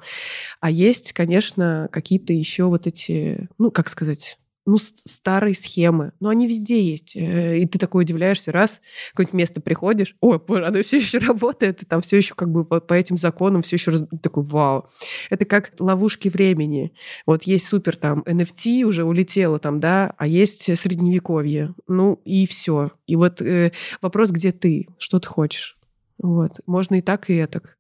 [0.61, 6.12] А есть, конечно, какие-то еще вот эти, ну, как сказать, ну, старые схемы.
[6.20, 7.16] Но они везде есть.
[7.16, 11.83] Э, и ты такой удивляешься, раз в какое-нибудь место приходишь, ой, оно все еще работает,
[11.83, 14.05] и там все еще как бы по этим законам все еще раз...
[14.22, 14.88] такой, вау.
[15.31, 16.92] Это как ловушки времени.
[17.27, 21.74] Вот есть супер там NFT уже улетело там, да, а есть средневековье.
[21.88, 22.92] Ну, и все.
[23.07, 25.77] И вот э, вопрос, где ты, что ты хочешь.
[26.18, 26.61] Вот.
[26.66, 27.77] Можно и так, и так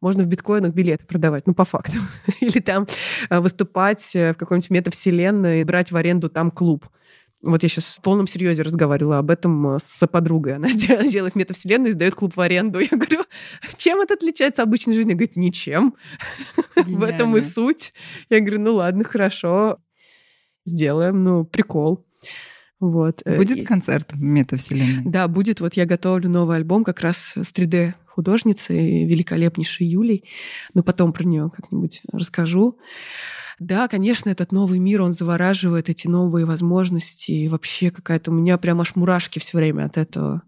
[0.00, 1.98] можно в биткоинах билеты продавать, ну, по факту.
[2.40, 2.86] Или там
[3.30, 6.86] э, выступать э, в какой-нибудь метавселенной, брать в аренду там клуб.
[7.42, 10.56] Вот я сейчас в полном серьезе разговаривала об этом э, с подругой.
[10.56, 12.78] Она делает метавселенную и сдает клуб в аренду.
[12.78, 13.24] Я говорю,
[13.76, 15.10] чем это отличается от обычной жизни?
[15.10, 15.94] Она говорит, ничем.
[16.76, 17.92] в этом и суть.
[18.30, 19.78] Я говорю, ну ладно, хорошо,
[20.64, 22.06] сделаем, ну, прикол.
[22.80, 23.22] Вот.
[23.24, 25.04] Будет концерт в метавселенной?
[25.04, 25.60] Да, будет.
[25.60, 30.24] Вот я готовлю новый альбом как раз с 3D художницей, великолепнейшей Юлей,
[30.72, 32.78] но потом про нее как-нибудь расскажу.
[33.58, 37.32] Да, конечно, этот новый мир, он завораживает эти новые возможности.
[37.32, 40.42] И вообще какая-то у меня прям аж мурашки все время от этого.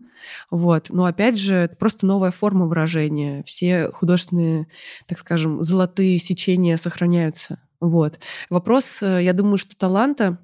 [0.50, 0.87] Вот.
[0.90, 3.42] Но опять же, это просто новая форма выражения.
[3.44, 4.66] Все художественные,
[5.07, 7.61] так скажем, золотые сечения сохраняются.
[7.81, 8.18] Вот.
[8.50, 10.38] Вопрос, э, я думаю, что таланта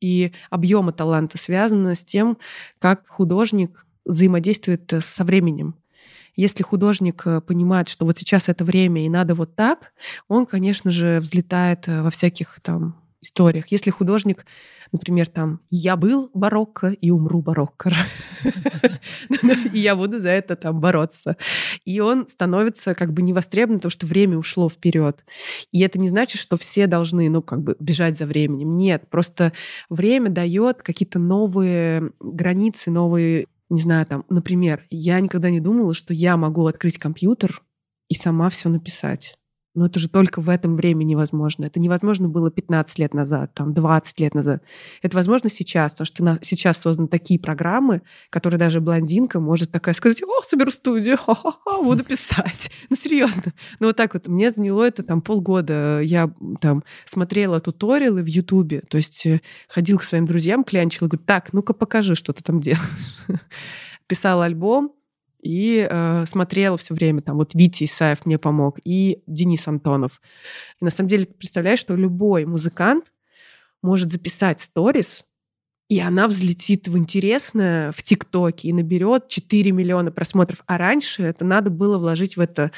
[0.00, 2.36] и объема таланта связано с тем,
[2.78, 5.76] как художник взаимодействует э, со временем.
[6.36, 9.92] Если художник э, понимает, что вот сейчас это время и надо вот так,
[10.28, 13.66] он, конечно же, взлетает э, во всяких там историях.
[13.68, 14.46] Если художник,
[14.92, 17.92] например, там, я был барокко и умру барокко,
[19.72, 21.36] и я буду за это там бороться.
[21.84, 25.24] И он становится как бы невостребованным, потому что время ушло вперед.
[25.72, 28.76] И это не значит, что все должны, ну, как бы бежать за временем.
[28.76, 29.52] Нет, просто
[29.88, 36.12] время дает какие-то новые границы, новые не знаю, там, например, я никогда не думала, что
[36.12, 37.62] я могу открыть компьютер
[38.08, 39.38] и сама все написать.
[39.74, 41.64] Но это же только в этом времени возможно.
[41.64, 44.62] Это невозможно было 15 лет назад, там, 20 лет назад.
[45.02, 50.22] Это возможно сейчас, потому что сейчас созданы такие программы, которые даже блондинка может такая сказать,
[50.22, 52.70] о, соберу студию, ха-ха-ха, буду писать.
[52.90, 53.52] Ну, серьезно.
[53.80, 54.28] Ну, вот так вот.
[54.28, 56.00] Мне заняло это там полгода.
[56.02, 61.24] Я там смотрела туториалы в Ютубе, то есть э, ходил к своим друзьям, клянчил, говорю,
[61.24, 62.84] так, ну-ка покажи, что ты там делаешь.
[64.06, 64.92] Писал альбом,
[65.44, 70.20] и э, смотрела все время, там, вот Витя Исаев мне помог, и Денис Антонов.
[70.80, 73.12] И на самом деле, представляешь, что любой музыкант
[73.82, 75.24] может записать сторис,
[75.90, 80.62] и она взлетит в интересное в ТикТоке и наберет 4 миллиона просмотров.
[80.66, 82.72] А раньше это надо было вложить в это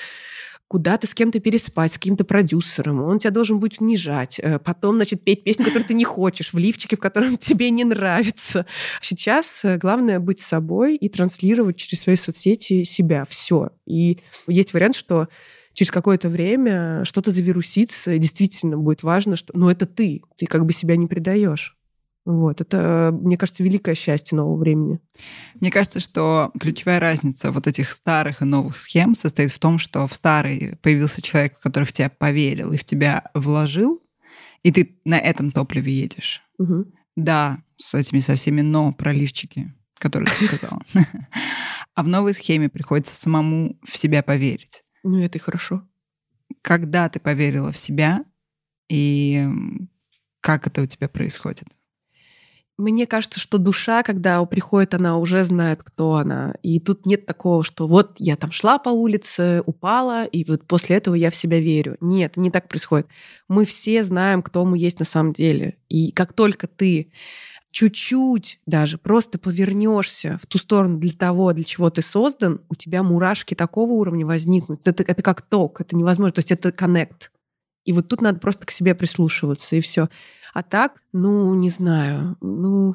[0.68, 5.22] куда-то с кем-то переспать, с каким-то продюсером, он тебя должен будет унижать, э, потом, значит,
[5.22, 8.66] петь песню, которую ты не хочешь, в лифчике, в котором тебе не нравится.
[9.00, 13.24] Сейчас э, главное быть собой и транслировать через свои соцсети себя.
[13.28, 13.70] Все.
[13.86, 15.28] И есть вариант, что
[15.72, 19.56] через какое-то время что-то завирусится, и действительно будет важно, что...
[19.56, 21.75] Но это ты, ты как бы себя не предаешь.
[22.26, 24.98] Вот, это, мне кажется, великое счастье нового времени.
[25.60, 30.08] Мне кажется, что ключевая разница вот этих старых и новых схем состоит в том, что
[30.08, 34.00] в старой появился человек, который в тебя поверил и в тебя вложил,
[34.64, 36.42] и ты на этом топливе едешь.
[36.58, 36.86] Угу.
[37.14, 40.82] Да, с этими со всеми но проливчики, которые ты сказала.
[41.94, 44.84] А в новой схеме приходится самому в себя поверить.
[45.02, 45.88] Ну, это и хорошо.
[46.60, 48.22] Когда ты поверила в себя,
[48.90, 49.48] и
[50.42, 51.68] как это у тебя происходит?
[52.78, 56.54] Мне кажется, что душа, когда приходит, она уже знает, кто она.
[56.62, 60.96] И тут нет такого, что вот я там шла по улице, упала, и вот после
[60.96, 61.96] этого я в себя верю.
[62.02, 63.06] Нет, не так происходит.
[63.48, 65.78] Мы все знаем, кто мы есть на самом деле.
[65.88, 67.10] И как только ты
[67.70, 73.02] чуть-чуть даже просто повернешься в ту сторону для того, для чего ты создан, у тебя
[73.02, 74.86] мурашки такого уровня возникнут.
[74.86, 76.32] Это, это как ток, это невозможно.
[76.32, 77.32] То есть это коннект.
[77.86, 80.08] И вот тут надо просто к себе прислушиваться, и все.
[80.56, 82.94] А так, ну, не знаю, ну,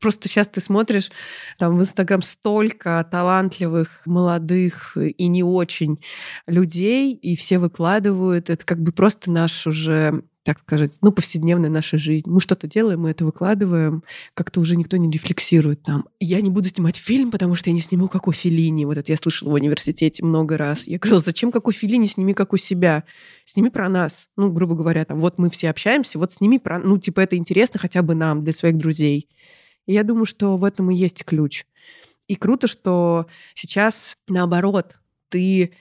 [0.00, 1.10] просто сейчас ты смотришь,
[1.58, 6.02] там в Инстаграм столько талантливых, молодых и не очень
[6.46, 8.48] людей, и все выкладывают.
[8.48, 12.28] Это как бы просто наш уже так сказать, ну, повседневная наша жизнь.
[12.28, 14.04] Мы что-то делаем, мы это выкладываем,
[14.34, 16.06] как-то уже никто не рефлексирует там.
[16.20, 18.84] Я не буду снимать фильм, потому что я не сниму, как у Филини.
[18.84, 20.86] Вот это я слышала в университете много раз.
[20.86, 23.04] Я говорила, зачем как у Филини, сними как у себя.
[23.46, 24.28] Сними про нас.
[24.36, 26.78] Ну, грубо говоря, там, вот мы все общаемся, вот сними про...
[26.78, 29.30] Ну, типа, это интересно хотя бы нам, для своих друзей.
[29.86, 31.64] И я думаю, что в этом и есть ключ.
[32.28, 34.98] И круто, что сейчас, наоборот,
[35.30, 35.72] ты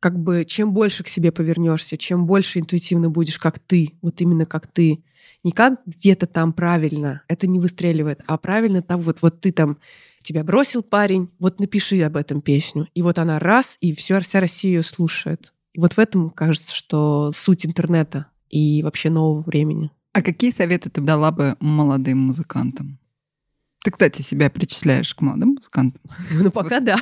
[0.00, 4.46] как бы чем больше к себе повернешься, чем больше интуитивно будешь как ты, вот именно
[4.46, 5.02] как ты,
[5.44, 9.78] не как где-то там правильно, это не выстреливает, а правильно там вот, вот ты там,
[10.22, 12.88] тебя бросил парень, вот напиши об этом песню.
[12.94, 15.54] И вот она раз, и все, вся Россия ее слушает.
[15.74, 19.90] И вот в этом, кажется, что суть интернета и вообще нового времени.
[20.12, 22.98] А какие советы ты дала бы молодым музыкантам?
[23.84, 26.00] Ты, кстати, себя причисляешь к молодым музыкантам?
[26.30, 26.98] Ну, пока да.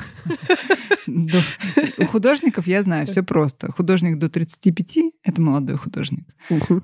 [1.97, 3.71] У художников я знаю, все просто.
[3.71, 6.25] Художник до 35— это молодой художник.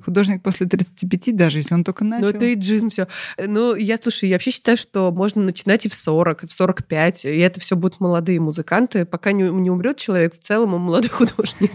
[0.05, 2.25] Художник после 35, даже если он только начал...
[2.25, 3.07] Ну, это и джин все.
[3.37, 7.25] Ну, я, слушай, я вообще считаю, что можно начинать и в 40, и в 45,
[7.25, 9.05] и это все будут молодые музыканты.
[9.05, 11.71] Пока не, не умрет человек, в целом он молодой художник.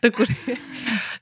[0.00, 0.34] Так уже.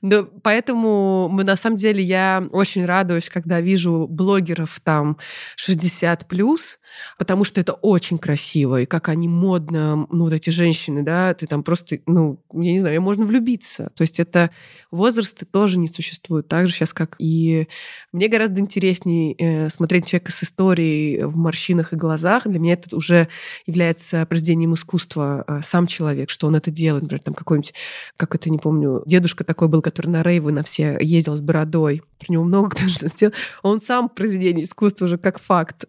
[0.01, 5.17] Да, поэтому мы, на самом деле я очень радуюсь, когда вижу блогеров там
[5.55, 6.79] 60 плюс,
[7.17, 11.47] потому что это очень красиво, и как они модно, ну, вот эти женщины, да, ты
[11.47, 13.91] там просто, ну, я не знаю, можно влюбиться.
[13.95, 14.51] То есть это
[14.91, 17.67] возрасты тоже не существуют, так же сейчас, как и...
[18.11, 22.47] Мне гораздо интереснее э, смотреть человека с историей в морщинах и глазах.
[22.47, 23.27] Для меня это уже
[23.65, 27.03] является произведением искусства э, сам человек, что он это делает.
[27.03, 27.73] Например, там какой-нибудь,
[28.17, 32.03] как это, не помню, дедушка такой был, который на рейвы на все ездил с бородой.
[32.19, 33.33] Про него много кто сделал.
[33.63, 35.85] Он сам произведение искусства уже как факт.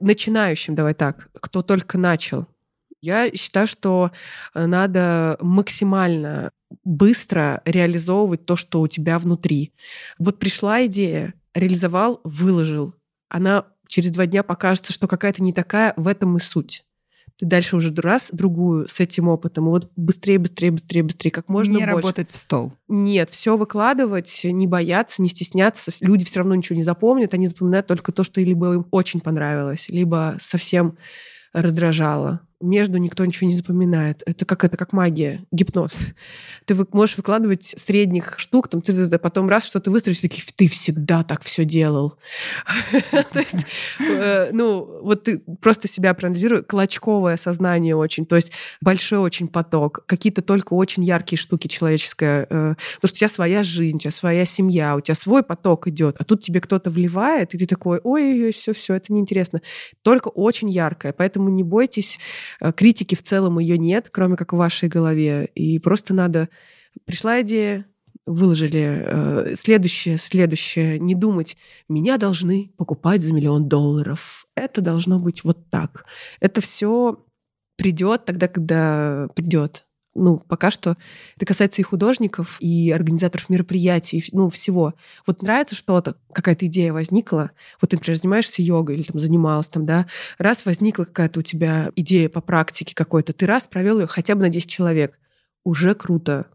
[0.00, 2.46] Начинающим, давай так, кто только начал.
[3.00, 4.10] Я считаю, что
[4.54, 6.50] надо максимально
[6.84, 9.72] быстро реализовывать то, что у тебя внутри.
[10.18, 12.94] Вот пришла идея, реализовал, выложил.
[13.28, 16.85] Она через два дня покажется, что какая-то не такая, в этом и суть
[17.38, 21.48] ты дальше уже раз другую с этим опытом, и вот быстрее, быстрее, быстрее, быстрее, как
[21.48, 21.94] можно не больше.
[21.94, 22.72] работать в стол.
[22.88, 25.90] Нет, все выкладывать, не бояться, не стесняться.
[26.00, 29.88] Люди все равно ничего не запомнят, они запоминают только то, что либо им очень понравилось,
[29.88, 30.96] либо совсем
[31.52, 32.40] раздражало.
[32.60, 34.22] Между никто ничего не запоминает.
[34.26, 35.92] Это как это, как магия, гипноз.
[36.64, 41.42] Ты можешь выкладывать средних штук, там, ты потом раз что-то выстроишь, такие, ты всегда так
[41.42, 42.14] все делал.
[43.32, 43.66] То есть,
[44.00, 50.04] э, ну, вот ты просто себя проанализируй, клочковое сознание очень, то есть большой очень поток,
[50.06, 54.10] какие-то только очень яркие штуки человеческое, э, потому что у тебя своя жизнь, у тебя
[54.10, 58.00] своя семья, у тебя свой поток идет, а тут тебе кто-то вливает, и ты такой,
[58.02, 59.60] ой, все, все, это неинтересно.
[60.02, 62.18] Только очень яркое, поэтому не бойтесь
[62.76, 65.50] критики в целом ее нет, кроме как в вашей голове.
[65.54, 66.48] И просто надо...
[67.04, 67.84] Пришла идея,
[68.26, 70.98] выложили э, следующее, следующее.
[70.98, 71.56] Не думать,
[71.88, 74.46] меня должны покупать за миллион долларов.
[74.54, 76.04] Это должно быть вот так.
[76.40, 77.24] Это все
[77.76, 80.96] придет тогда, когда придет ну, пока что
[81.36, 84.94] это касается и художников, и организаторов мероприятий, ну, всего.
[85.26, 87.50] Вот нравится что-то, какая-то идея возникла,
[87.80, 90.06] вот ты, например, занимаешься йогой или там занималась там, да,
[90.38, 94.42] раз возникла какая-то у тебя идея по практике какой-то, ты раз провел ее хотя бы
[94.42, 95.18] на 10 человек,
[95.64, 96.46] уже круто.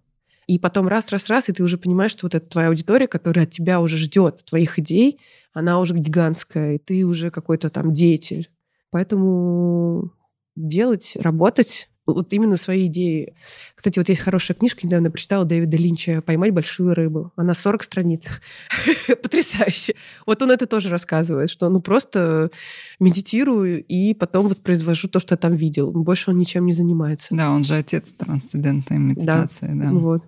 [0.48, 3.46] И потом раз, раз, раз, и ты уже понимаешь, что вот эта твоя аудитория, которая
[3.46, 5.20] от тебя уже ждет твоих идей,
[5.54, 8.50] она уже гигантская, и ты уже какой-то там деятель.
[8.90, 10.12] Поэтому
[10.56, 13.36] делать, работать, вот именно свои идеи.
[13.76, 17.32] Кстати, вот есть хорошая книжка, недавно прочитала Дэвида Линча «Поймать большую рыбу».
[17.36, 18.28] Она 40 страниц.
[19.08, 19.96] Потрясающе.
[20.26, 22.52] Вот он это тоже рассказывает, что ну просто
[23.00, 25.92] медитирую и потом воспроизвожу то, что я там видел.
[25.92, 27.36] Больше он ничем не занимается.
[27.36, 29.68] Да, он же отец трансцендентной медитации.
[29.74, 29.92] Да, да.
[29.92, 30.24] вот.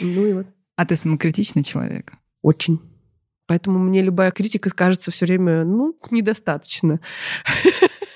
[0.00, 0.46] Ну и вот.
[0.76, 2.12] А ты самокритичный человек?
[2.42, 2.80] Очень.
[3.46, 7.00] Поэтому мне любая критика кажется все время, ну, недостаточно.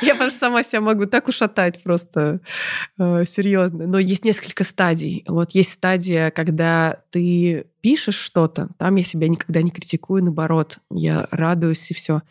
[0.00, 2.40] Я просто сама себя могу так ушатать просто
[2.98, 3.86] э, серьезно.
[3.86, 5.24] Но есть несколько стадий.
[5.26, 11.26] Вот есть стадия, когда ты пишешь что-то, там я себя никогда не критикую, наоборот, я
[11.30, 12.22] радуюсь и все.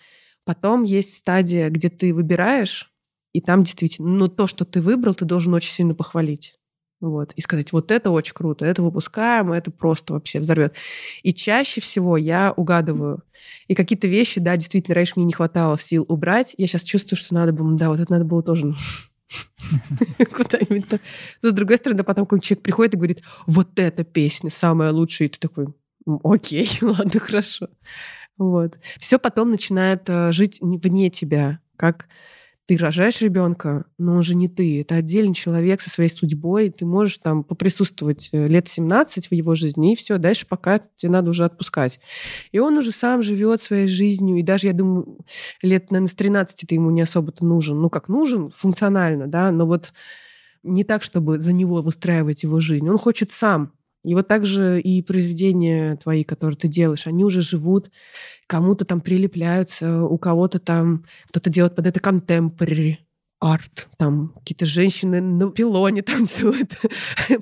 [0.46, 2.92] Потом есть стадия, где ты выбираешь,
[3.34, 6.56] и там действительно, ну то, что ты выбрал, ты должен очень сильно похвалить.
[7.02, 10.76] Вот, и сказать, вот это очень круто, это выпускаем, это просто вообще взорвет.
[11.24, 13.24] И чаще всего я угадываю.
[13.68, 16.54] И какие-то вещи, да, действительно, раньше мне не хватало сил убрать.
[16.60, 18.76] Я сейчас чувствую, что надо было, да, вот это надо было тоже
[20.36, 21.02] куда-нибудь.
[21.42, 25.28] Но с другой стороны, потом какой человек приходит и говорит, вот эта песня самая лучшая,
[25.28, 25.68] и ты такой,
[26.24, 27.68] окей, ладно, хорошо.
[28.38, 28.78] Вот.
[29.00, 32.08] Все потом начинает э, жить вне тебя, как
[32.72, 34.80] ты рожаешь ребенка, но он же не ты.
[34.80, 36.70] Это отдельный человек со своей судьбой.
[36.70, 41.12] Ты можешь там поприсутствовать э, лет 17 в его жизни, и все, дальше пока тебе
[41.12, 42.00] надо уже отпускать.
[42.54, 44.38] И он уже сам живет своей жизнью.
[44.38, 45.18] И даже, я думаю,
[45.62, 47.82] лет, наверное, с 13 ты ему не особо-то нужен.
[47.82, 49.92] Ну, как нужен, функционально, да, но вот
[50.64, 52.88] не так, чтобы за него выстраивать его жизнь.
[52.88, 53.74] Он хочет сам
[54.04, 57.92] и вот также и произведения твои, которые ты делаешь, они уже живут,
[58.48, 62.98] кому-то там прилепляются, у кого-то там кто-то делает под это contemporary
[63.42, 66.78] арт, там какие-то женщины на пилоне танцуют,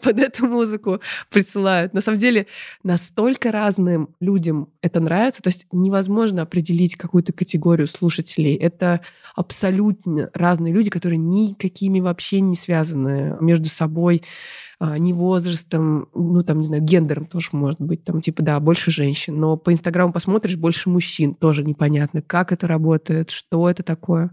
[0.02, 1.94] под эту музыку присылают.
[1.94, 2.48] На самом деле
[2.84, 8.56] настолько разным людям это нравится, то есть невозможно определить какую-то категорию слушателей.
[8.56, 9.02] Это
[9.36, 14.24] абсолютно разные люди, которые никакими вообще не связаны между собой
[14.82, 19.38] ни возрастом, ну, там, не знаю, гендером тоже может быть, там, типа, да, больше женщин.
[19.40, 21.36] Но по Инстаграму посмотришь, больше мужчин.
[21.36, 24.32] Тоже непонятно, как это работает, что это такое.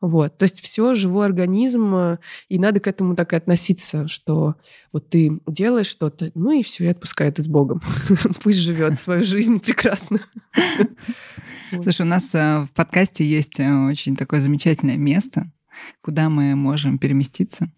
[0.00, 0.38] Вот.
[0.38, 2.18] То есть все живой организм, э,
[2.48, 4.54] и надо к этому так и относиться, что
[4.92, 7.82] вот ты делаешь что-то, ну и все, и отпускает это с Богом.
[8.42, 10.20] Пусть живет свою жизнь прекрасно.
[11.82, 15.52] Слушай, у нас э, в подкасте есть э, очень такое замечательное место,
[16.00, 17.70] куда мы можем переместиться.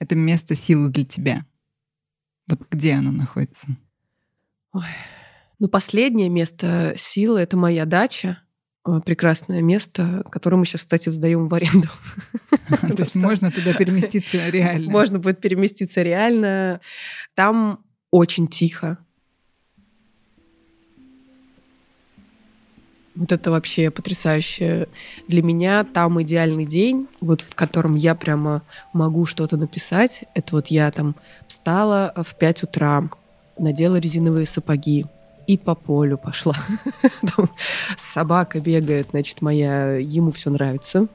[0.00, 1.44] Это место силы для тебя.
[2.46, 3.68] Вот где оно находится?
[4.72, 4.84] Ой.
[5.58, 8.38] Ну, последнее место силы— это моя дача.
[8.86, 11.88] Э, прекрасное место, которое мы сейчас, кстати, сдаем в аренду.
[12.68, 14.90] То есть можно туда переместиться реально?
[14.90, 16.80] Можно будет переместиться реально.
[17.34, 18.98] Там очень тихо.
[23.18, 24.86] Вот это вообще потрясающе.
[25.26, 30.24] Для меня там идеальный день, вот в котором я прямо могу что-то написать.
[30.34, 31.16] Это вот я там
[31.48, 33.10] встала в 5 утра,
[33.58, 35.06] надела резиновые сапоги,
[35.48, 36.54] и по полю пошла.
[37.96, 41.08] собака бегает, значит, моя, ему все нравится.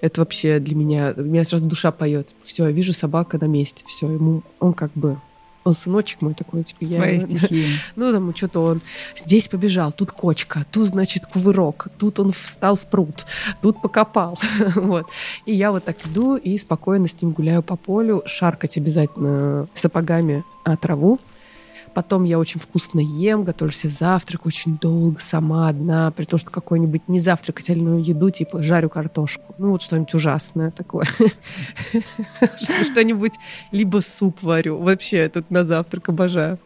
[0.00, 2.34] Это вообще для меня, у меня сразу душа поет.
[2.42, 5.20] Все, я вижу собака на месте, все, ему, он как бы
[5.66, 7.20] он сыночек мой такой, типа, Свои я...
[7.28, 7.78] стихии.
[7.96, 8.80] Ну, там что-то он
[9.16, 13.26] здесь побежал, тут кочка, тут, значит, кувырок, тут он встал в пруд,
[13.62, 14.38] тут покопал.
[14.74, 15.06] вот.
[15.44, 20.44] И я вот так иду и спокойно с ним гуляю по полю, шаркать обязательно сапогами
[20.64, 21.18] о траву,
[21.96, 26.50] Потом я очень вкусно ем, готовлю себе завтрак очень долго, сама одна, при том, что
[26.50, 29.54] какой-нибудь не завтракательную еду, типа жарю картошку.
[29.56, 31.06] Ну, вот что-нибудь ужасное такое.
[32.90, 33.32] Что-нибудь,
[33.72, 34.76] либо суп варю.
[34.76, 36.58] Вообще, тут на завтрак обожаю.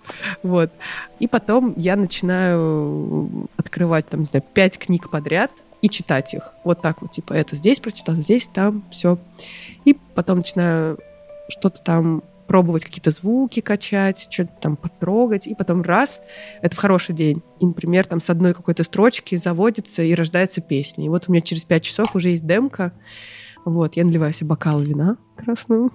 [0.43, 0.73] Вот.
[1.21, 6.55] И потом я начинаю открывать, там, не знаю, пять книг подряд и читать их.
[6.65, 9.17] Вот так вот, типа, это здесь прочитал, здесь, там, все.
[9.85, 10.99] И потом начинаю
[11.49, 16.21] что-то там пробовать какие-то звуки качать, что-то там потрогать, и потом раз,
[16.63, 17.45] это в хороший день.
[17.61, 21.07] И, например, там с одной какой-то строчки заводится и рождается песня.
[21.07, 22.93] И вот у меня через пять часов уже есть демка,
[23.65, 25.93] вот, я наливаю себе бокал вина красную,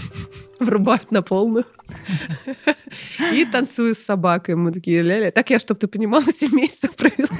[0.60, 1.64] врубаю на полную
[3.32, 4.56] и танцую с собакой.
[4.56, 5.30] Мы такие, ля-ля.
[5.30, 7.30] Так я, чтобы ты понимала, 7 месяцев провела.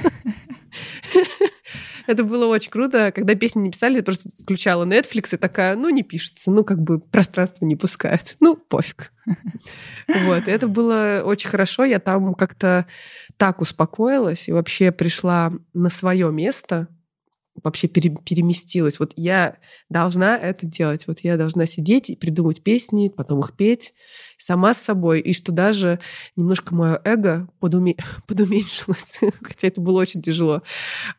[2.07, 3.11] Это было очень круто.
[3.11, 6.81] Когда песни не писали, я просто включала Netflix и такая, ну, не пишется, ну, как
[6.81, 8.35] бы пространство не пускает.
[8.39, 9.11] Ну, пофиг.
[10.07, 10.47] Вот.
[10.47, 11.83] Это было очень хорошо.
[11.83, 12.85] Я там как-то
[13.37, 16.87] так успокоилась и вообще пришла на свое место,
[17.63, 18.99] вообще пере, переместилась.
[18.99, 19.57] Вот я
[19.89, 21.07] должна это делать.
[21.07, 23.93] Вот я должна сидеть и придумать песни, потом их петь
[24.45, 25.21] сама с собой.
[25.21, 25.99] И что даже
[26.35, 27.95] немножко мое эго подуме...
[28.27, 29.19] подуменьшилось.
[29.41, 30.61] Хотя это было очень тяжело.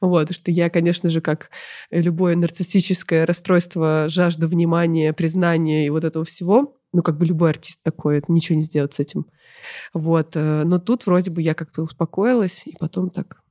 [0.01, 1.51] Вот, что я, конечно же, как
[1.91, 7.81] любое нарциссическое расстройство, жажда внимания, признания и вот этого всего, ну, как бы любой артист
[7.83, 9.27] такой, это ничего не сделать с этим.
[9.93, 10.37] Вот.
[10.37, 13.43] Э, но тут вроде бы я как-то успокоилась, и потом так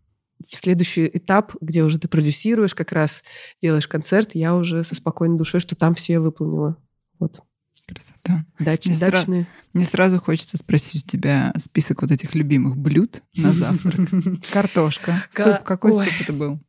[0.49, 3.23] в следующий этап, где уже ты продюсируешь, как раз
[3.61, 6.78] делаешь концерт, я уже со спокойной душой, что там все я выполнила.
[7.19, 7.41] Вот.
[7.88, 8.45] Красота.
[8.59, 9.43] Дач, мне, дачные.
[9.43, 9.51] Сра...
[9.73, 14.09] мне сразу хочется спросить у тебя список вот этих любимых блюд на завтрак.
[14.51, 15.23] Картошка.
[15.30, 15.63] Суп.
[15.63, 16.59] Какой суп это был?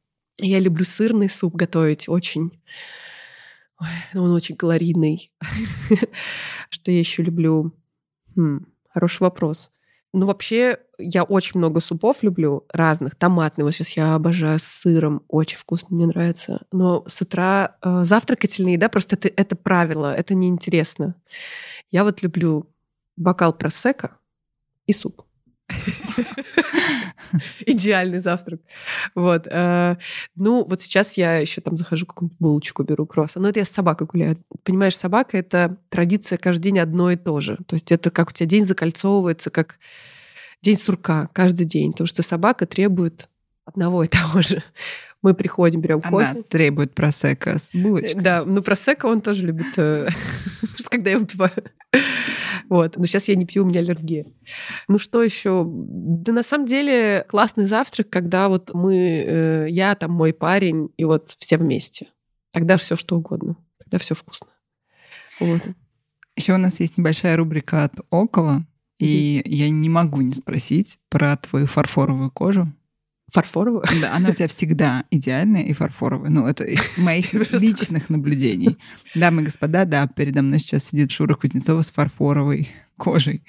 [0.40, 2.60] Я люблю сырный суп готовить очень.
[3.80, 5.32] Ой, он очень калорийный.
[6.70, 7.74] Что я еще люблю?
[8.34, 9.70] Хм, хороший вопрос.
[10.12, 13.64] Ну, вообще, я очень много супов люблю, разных, томатный.
[13.64, 16.62] Вот сейчас я обожаю с сыром, очень вкусно, мне нравится.
[16.72, 21.14] Но с утра э, завтракательные, да, просто это, это правило, это неинтересно.
[21.90, 22.72] Я вот люблю
[23.16, 24.16] бокал просека
[24.86, 25.22] и суп.
[27.66, 28.60] Идеальный завтрак.
[29.14, 29.46] Вот.
[29.46, 29.96] Э,
[30.34, 33.40] ну, вот сейчас я еще там захожу, какую-нибудь булочку беру, кросса.
[33.40, 34.38] Но это я с собакой гуляю.
[34.62, 37.58] Понимаешь, собака— это традиция каждый день одно и то же.
[37.66, 39.78] То есть это как у тебя день закольцовывается, как
[40.62, 41.92] день сурка каждый день.
[41.92, 43.28] Потому что собака требует
[43.64, 44.62] одного и того же.
[45.22, 46.26] Мы приходим, берем кофе.
[46.26, 48.22] Она требует просека с булочкой.
[48.22, 50.08] Да, ну просека он тоже любит, э,
[50.90, 51.50] когда я выпиваю.
[52.68, 52.96] Вот.
[52.96, 54.24] Но сейчас я не пью, у меня аллергия.
[54.88, 55.64] Ну что еще?
[55.66, 61.04] Да на самом деле классный завтрак, когда вот мы, э, я там, мой парень, и
[61.04, 62.08] вот все вместе.
[62.52, 63.56] Тогда все что угодно.
[63.78, 64.48] Тогда все вкусно.
[65.40, 65.62] Вот.
[66.36, 68.66] Еще у нас есть небольшая рубрика от около,
[68.98, 72.72] и я не могу не спросить про твою фарфоровую кожу.
[73.32, 73.84] Фарфоровую?
[74.00, 76.30] Да, она у тебя всегда идеальная и фарфоровая.
[76.30, 78.78] Ну, это из моих личных наблюдений.
[79.14, 83.42] Дамы и господа, да, передо мной сейчас сидит Шура Кузнецова с фарфоровой кожей.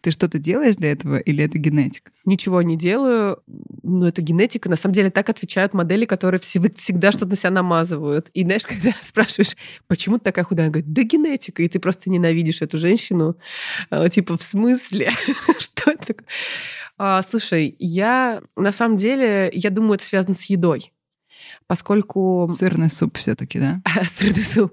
[0.00, 2.12] Ты что-то делаешь для этого или это генетика?
[2.24, 3.38] Ничего не делаю.
[3.82, 4.68] Ну, это генетика.
[4.68, 8.28] На самом деле так отвечают модели, которые всегда что-то на себя намазывают.
[8.34, 9.56] И знаешь, когда спрашиваешь,
[9.86, 13.36] почему ты такая худая, она говорит, да генетика, и ты просто ненавидишь эту женщину.
[13.90, 15.12] А, типа, в смысле?
[15.58, 16.14] Что это?
[17.04, 20.92] А, слушай, я на самом деле, я думаю, это связано с едой.
[21.66, 22.46] Поскольку...
[22.48, 23.82] Сырный суп все-таки, да?
[24.08, 24.72] Сырный суп.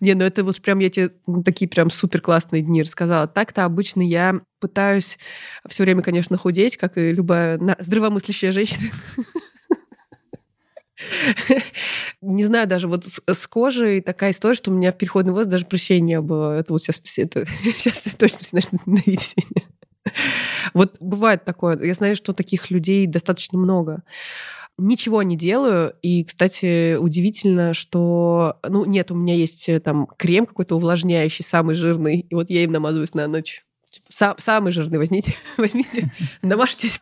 [0.00, 1.12] Не, ну это вот прям я тебе
[1.44, 3.28] такие прям супер классные дни рассказала.
[3.28, 5.18] Так-то обычно я пытаюсь
[5.68, 8.90] все время, конечно, худеть, как и любая здравомыслящая женщина.
[12.22, 15.50] Не знаю, даже вот с, с кожей такая история, что у меня в переходный возраст
[15.50, 16.58] даже прыщей не было.
[16.58, 17.44] Это вот сейчас, это,
[17.76, 19.66] сейчас точно все начнут ненавидеть меня.
[20.74, 21.78] Вот бывает такое.
[21.82, 24.02] Я знаю, что таких людей достаточно много.
[24.78, 25.94] Ничего не делаю.
[26.02, 28.58] И, кстати, удивительно, что...
[28.68, 32.20] Ну, нет, у меня есть э, там крем какой-то увлажняющий, самый жирный.
[32.28, 33.65] И вот я им намазываюсь на ночь.
[33.96, 37.00] Типа, сам, самый жирный возьмите, возьмите, намажьтесь,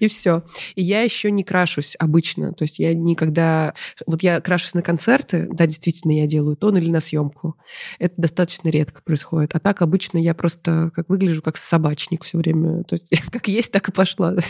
[0.00, 0.44] и все.
[0.74, 2.52] И я еще не крашусь обычно.
[2.52, 3.74] То есть я никогда...
[4.06, 7.56] Вот я крашусь на концерты, да, действительно, я делаю тон или на съемку.
[7.98, 9.54] Это достаточно редко происходит.
[9.54, 12.84] А так обычно я просто как выгляжу как собачник все время.
[12.84, 14.36] То есть как есть, так и пошла.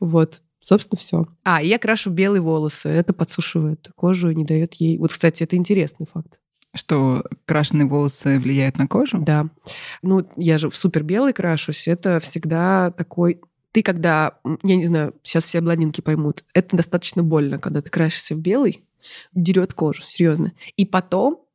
[0.00, 0.40] Вот.
[0.60, 1.26] Собственно, все.
[1.42, 2.88] А, я крашу белые волосы.
[2.88, 4.98] Это подсушивает кожу и не дает ей...
[4.98, 6.40] Вот, кстати, это интересный факт.
[6.74, 9.18] Что крашеные волосы влияют на кожу?
[9.18, 9.46] Да.
[10.02, 11.88] Ну, я же в супер белый крашусь.
[11.88, 13.40] Это всегда такой
[13.72, 18.34] ты когда, я не знаю, сейчас все блондинки поймут, это достаточно больно, когда ты крашишься
[18.34, 18.84] в белый,
[19.32, 20.52] дерет кожу, серьезно.
[20.76, 21.46] И потом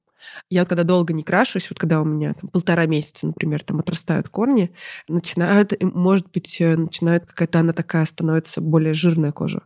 [0.50, 4.30] Я когда долго не крашусь, вот когда у меня там, полтора месяца, например, там отрастают
[4.30, 4.72] корни,
[5.08, 9.62] начинают, может быть, э, начинает какая-то она такая становится более жирная кожа.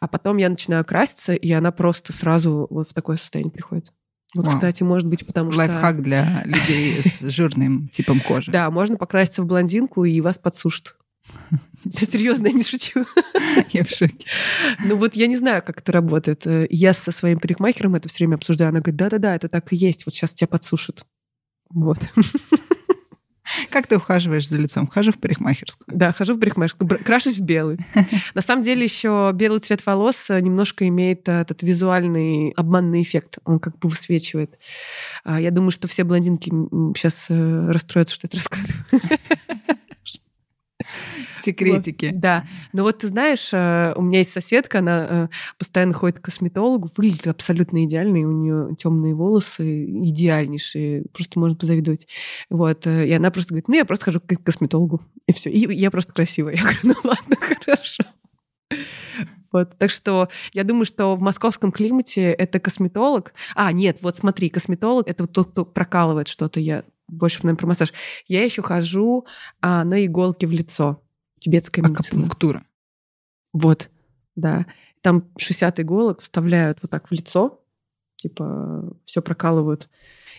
[0.00, 3.92] А потом я начинаю краситься, и она просто сразу вот в такое состояние приходит.
[4.36, 4.54] Вот, Вау.
[4.54, 5.72] кстати, может быть, потому Лайфхак что...
[5.72, 8.50] Лайфхак для людей с жирным типом кожи.
[8.50, 10.96] Да, можно покраситься в блондинку, и вас подсушит.
[11.84, 13.06] Да серьезно, я не шучу.
[13.70, 14.26] Я в шоке.
[14.84, 16.44] Ну вот я не знаю, как это работает.
[16.68, 18.70] Я со своим парикмахером это все время обсуждаю.
[18.70, 20.04] Она говорит, да-да-да, это так и есть.
[20.04, 21.06] Вот сейчас тебя подсушит.
[21.70, 21.98] Вот.
[23.70, 24.86] Как ты ухаживаешь за лицом?
[24.86, 25.86] Хожу в парикмахерскую.
[25.88, 26.88] Да, хожу в парикмахерскую.
[27.04, 27.78] Крашусь в белый.
[28.34, 33.38] На самом деле еще белый цвет волос э, немножко имеет э, этот визуальный обманный эффект.
[33.44, 34.58] Он как бы высвечивает.
[35.24, 36.50] А, я думаю, что все блондинки
[36.96, 38.84] сейчас э, расстроятся, что это рассказываю.
[41.46, 42.06] Секретики.
[42.06, 42.44] Вот, да.
[42.72, 45.28] Но вот ты знаешь, э, у меня есть соседка, она э,
[45.58, 52.08] постоянно ходит к косметологу, выглядит абсолютно идеальной, у нее темные волосы идеальнейшие, просто можно позавидовать.
[52.50, 52.86] Вот.
[52.86, 55.50] Э, и она просто говорит, ну, я просто хожу к косметологу, и все.
[55.50, 56.54] И я просто красивая.
[56.54, 58.04] Я говорю, ну ладно, хорошо.
[59.52, 59.78] Вот.
[59.78, 63.32] Так что я думаю, что в московском климате это косметолог.
[63.54, 66.60] А, нет, вот смотри, косметолог это вот тот, кто прокалывает что-то.
[66.60, 67.92] Я больше, наверное, про массаж.
[68.26, 69.26] Я еще хожу
[69.60, 71.02] а, на иголки в лицо.
[71.46, 72.22] Тибетская медицина.
[72.22, 72.66] Акупунктура.
[73.52, 73.88] Вот,
[74.34, 74.66] да.
[75.00, 77.62] Там 60 иголок вставляют вот так в лицо,
[78.16, 79.88] типа все прокалывают.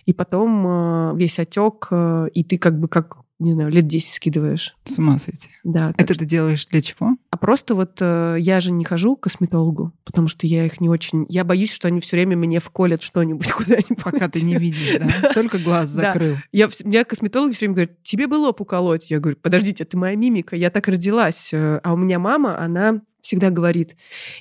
[0.04, 4.14] И потом э, весь отек, э, и ты как бы как не знаю, лет 10
[4.14, 4.76] скидываешь.
[4.84, 5.48] С ума сойти.
[5.62, 5.94] Да.
[5.96, 6.20] Это что...
[6.20, 7.16] ты делаешь для чего?
[7.30, 10.88] А просто вот э, я же не хожу к косметологу, потому что я их не
[10.88, 11.24] очень...
[11.28, 14.02] Я боюсь, что они все время мне вколят что-нибудь куда-нибудь.
[14.02, 15.32] Пока ты не видишь, да?
[15.34, 16.36] Только глаз закрыл.
[16.52, 19.10] Я, меня косметологи все время говорят, тебе бы лоб уколоть.
[19.10, 21.50] Я говорю, подождите, это моя мимика, я так родилась.
[21.52, 23.94] Э, а у меня мама, она всегда говорит,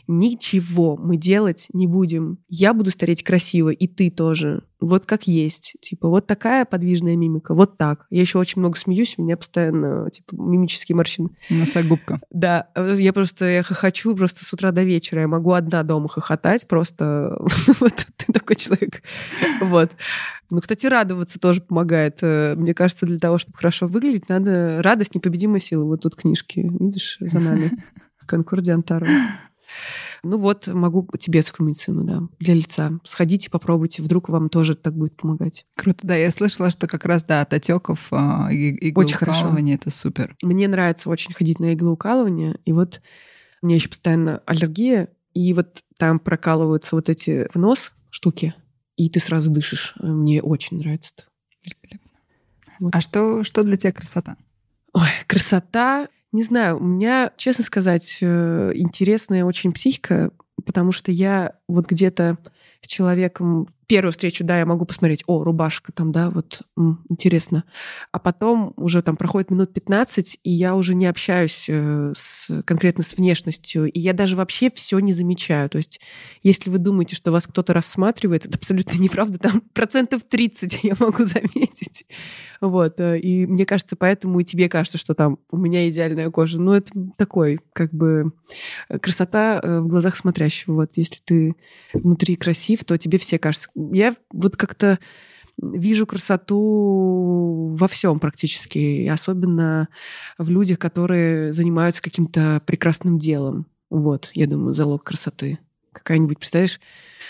[0.08, 2.40] ничего мы делать не будем.
[2.48, 4.64] Я буду стареть красиво, и ты тоже.
[4.80, 5.76] Вот как есть.
[5.82, 8.06] Типа, вот такая подвижная мимика, вот так.
[8.10, 11.32] Я еще очень много смеюсь, у меня постоянно, типа, мимические морщины.
[11.50, 12.22] Носогубка.
[12.32, 15.20] Да, я просто, я хохочу просто с утра до вечера.
[15.20, 17.38] Я могу одна дома хохотать, просто
[17.82, 19.04] вот ты такой человек.
[19.60, 19.92] Вот.
[20.50, 22.20] Ну, кстати, радоваться тоже помогает.
[22.22, 25.84] Э, мне кажется, для того, чтобы хорошо выглядеть, надо радость, непобедимая сила.
[25.84, 27.72] Вот тут книжки, видишь, за нами.
[28.28, 29.11] Конкордия Антарова.
[30.23, 32.99] Ну вот, могу тибетскую медицину, да, для лица.
[33.03, 35.65] Сходите, попробуйте, вдруг вам тоже так будет помогать.
[35.75, 36.15] Круто, да.
[36.15, 40.36] Я слышала, что как раз, да, от отеков а, иглоукалывание— это супер.
[40.41, 43.01] Мне нравится очень ходить на иглоукалывание, и вот
[43.61, 48.53] у меня еще постоянно аллергия, и вот там прокалываются вот эти в нос штуки,
[48.95, 49.93] и ты сразу дышишь.
[49.99, 51.99] Мне очень нравится это.
[52.80, 52.95] Вот.
[52.95, 54.38] А что, что для тебя красота?
[54.93, 56.07] Ой, красота
[56.38, 60.30] не знаю, у меня, честно сказать, э, интересная очень психика,
[60.66, 62.38] потому что я вот где-то
[62.82, 67.64] с человеком первую встречу, да, я могу посмотреть, о, рубашка там, да, вот м, интересно.
[68.12, 73.04] А потом уже там проходит минут 15, и я уже не общаюсь э, с, конкретно
[73.04, 75.70] с внешностью, и я даже вообще все не замечаю.
[75.70, 76.02] То есть
[76.44, 81.24] если вы думаете, что вас кто-то рассматривает, это абсолютно неправда, там процентов 30 я могу
[81.24, 82.06] заметить.
[82.60, 86.60] Вот, э, и мне кажется, поэтому и тебе кажется, что там у меня идеальная кожа.
[86.60, 88.34] Ну, это такой, как бы,
[89.02, 90.74] красота э, в глазах смотрящего.
[90.74, 91.56] Вот, если ты
[91.94, 94.99] внутри красив, то тебе все кажется я вот как-то
[95.61, 99.89] вижу красоту во всем практически, особенно
[100.38, 103.65] в людях, которые занимаются каким-то прекрасным делом.
[103.89, 105.59] Вот, я думаю, залог красоты.
[105.93, 106.80] Какая-нибудь, представляешь,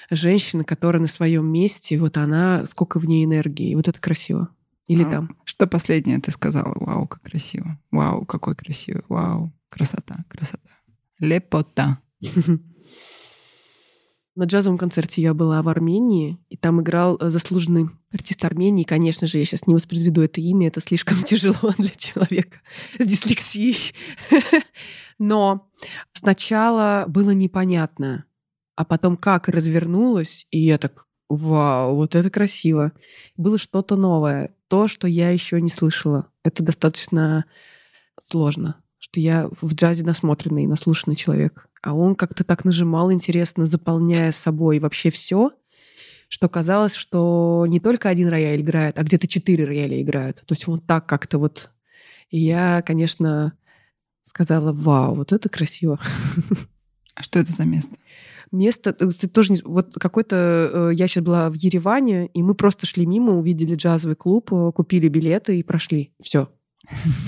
[0.09, 4.49] женщина, которая на своем месте, вот она, сколько в ней энергии, вот это красиво.
[4.87, 5.37] Или а, там.
[5.43, 6.73] Что последнее ты сказала?
[6.75, 7.79] Вау, как красиво.
[7.91, 9.03] Вау, какой красивый.
[9.09, 10.71] Вау, красота, красота.
[11.19, 11.99] Лепота.
[14.37, 18.83] На джазовом концерте я была в Армении, и там играл э, заслуженный артист Армении.
[18.83, 22.59] Конечно же, я сейчас не воспроизведу это имя, это слишком тяжело для человека
[22.99, 23.95] с дислексией.
[25.17, 25.67] Но
[26.13, 28.25] сначала было непонятно,
[28.75, 32.91] а потом как развернулось, и я так, вау, вот это красиво.
[33.37, 36.27] Было что-то новое, то, что я еще не слышала.
[36.43, 37.45] Это достаточно
[38.19, 41.69] сложно что я в джазе насмотренный, наслушанный человек.
[41.87, 45.53] А он как-то так нажимал, интересно, заполняя собой вообще все,
[46.27, 50.43] что казалось, что не только один рояль играет, а где-то четыре рояля играют.
[50.45, 51.71] То есть вот так как-то вот.
[52.29, 53.53] И я, конечно,
[54.21, 55.97] сказала, вау, вот это красиво.
[57.15, 57.95] А что это за место?
[58.51, 62.85] Место, э, тоже не, вот какой-то, э, я сейчас была в Ереване, и мы просто
[62.85, 66.13] шли мимо, увидели джазовый клуб, э, купили билеты и прошли.
[66.19, 66.47] Все.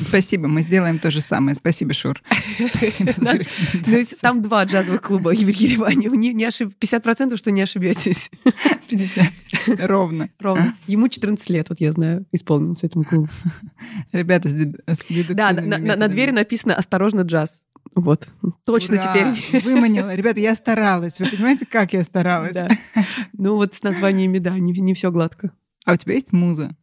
[0.01, 1.55] Спасибо, мы сделаем то же самое.
[1.55, 2.21] Спасибо, Шур.
[3.85, 6.07] Ну, там два джазовых клуба в Ереване.
[6.09, 6.73] Не ошиб...
[6.79, 8.31] 50% что не ошибетесь.
[8.89, 9.25] 50.
[9.79, 10.29] Ровно.
[10.39, 10.75] Ровно.
[10.87, 13.29] Ему 14 лет, вот я знаю, исполнился этому клубу.
[14.13, 14.55] Ребята с
[15.29, 17.61] Да, на двери написано «Осторожно, джаз».
[17.95, 18.29] Вот,
[18.65, 19.35] точно Ура!
[19.35, 19.63] теперь.
[19.63, 20.13] Выманила.
[20.13, 21.19] Ребята, я старалась.
[21.19, 22.53] Вы понимаете, как я старалась?
[22.53, 22.69] Да.
[23.33, 25.51] Ну вот с названиями, да, не, не все гладко.
[25.85, 26.75] А у тебя есть муза?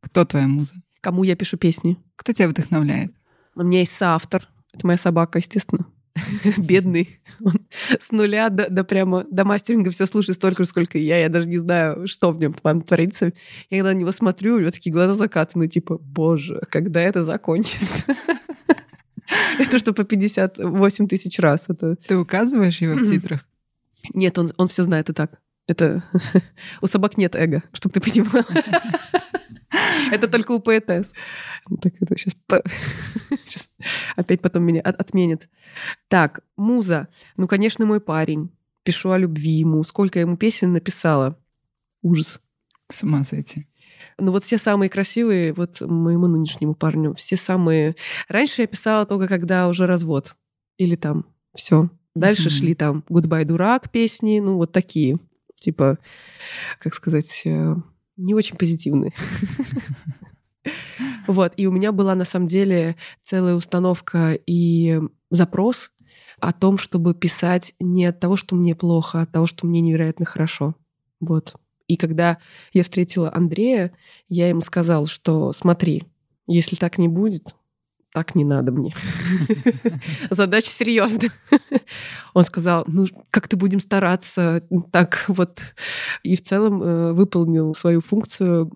[0.00, 0.74] Кто твоя муза?
[1.02, 1.98] Кому я пишу песни?
[2.14, 3.12] Кто тебя вдохновляет?
[3.56, 4.48] У меня есть соавтор.
[4.72, 5.84] Это моя собака, естественно.
[6.56, 7.20] Бедный.
[7.44, 7.54] Он
[7.98, 11.18] с нуля до, до прямо до мастеринга все слушает столько же, сколько я.
[11.18, 13.32] Я даже не знаю, что в нем там творится.
[13.68, 18.14] Я когда на него смотрю, у него такие глаза закатаны, типа, боже, когда это закончится?
[19.58, 21.64] Это что по 58 тысяч раз.
[21.68, 21.96] Это...
[21.96, 23.46] Ты указываешь его в титрах?
[24.14, 25.40] Нет, он, он все знает и так.
[25.66, 26.04] Это
[26.80, 28.44] у собак нет эго, чтобы ты понимала.
[30.10, 31.12] Это только у поэтесс.
[31.80, 32.34] Так это сейчас,
[33.46, 33.70] сейчас
[34.16, 35.48] опять потом меня отменят.
[36.08, 37.08] Так, муза.
[37.36, 38.50] Ну, конечно, мой парень.
[38.82, 39.82] Пишу о любви ему.
[39.82, 41.38] Сколько я ему песен написала.
[42.02, 42.40] Ужас.
[42.90, 43.66] С ума сойти.
[44.18, 47.96] Ну вот все самые красивые, вот моему нынешнему парню, все самые...
[48.28, 50.36] Раньше я писала только когда уже развод.
[50.78, 51.90] Или там все.
[52.14, 52.58] Дальше mm-hmm.
[52.58, 55.18] шли там «Goodbye, дурак» песни, ну вот такие.
[55.54, 55.98] Типа,
[56.78, 57.74] как сказать, э,
[58.16, 59.12] не очень позитивные.
[61.26, 65.00] Вот, и у меня была на самом деле целая установка и
[65.30, 65.92] запрос
[66.40, 69.80] о том, чтобы писать не от того, что мне плохо, а от того, что мне
[69.80, 70.74] невероятно хорошо.
[71.20, 71.54] Вот.
[71.86, 72.38] И когда
[72.72, 73.92] я встретила Андрея,
[74.28, 76.04] я ему сказала, что смотри,
[76.46, 77.54] если так не будет,
[78.12, 78.94] так не надо мне.
[80.30, 81.32] Задача серьезная.
[82.34, 85.60] Он сказал, ну, как-то будем стараться так вот.
[86.22, 88.70] И в целом э, выполнил свою функцию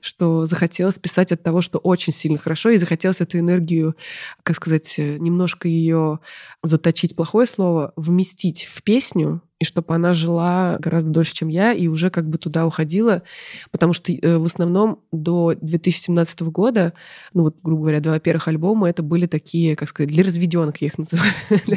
[0.00, 3.94] что захотелось писать от того, что очень сильно хорошо, и захотелось эту энергию,
[4.42, 6.20] как сказать, э, немножко ее
[6.62, 11.86] заточить, плохое слово, вместить в песню, и чтобы она жила гораздо дольше, чем я, и
[11.88, 13.22] уже как бы туда уходила,
[13.70, 16.92] потому что э, в основном до 2017 года,
[17.32, 20.88] ну вот, грубо говоря, два первых альбома, это были такие, как сказать, для разведенок, я
[20.88, 21.32] их называю,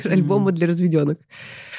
[0.05, 1.19] альбомы для разведенок.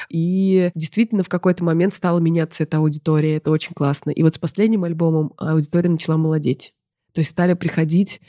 [0.09, 4.11] И действительно в какой-то момент стала меняться эта аудитория, это очень классно.
[4.11, 6.72] И вот с последним альбомом аудитория начала молодеть.
[7.12, 8.20] То есть стали приходить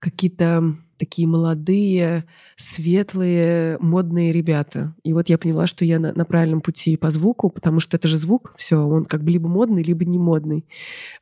[0.00, 2.24] какие-то такие молодые,
[2.54, 4.94] светлые, модные ребята.
[5.02, 8.06] И вот я поняла, что я на, на правильном пути по звуку, потому что это
[8.06, 10.64] же звук, все, он как бы либо модный, либо не модный.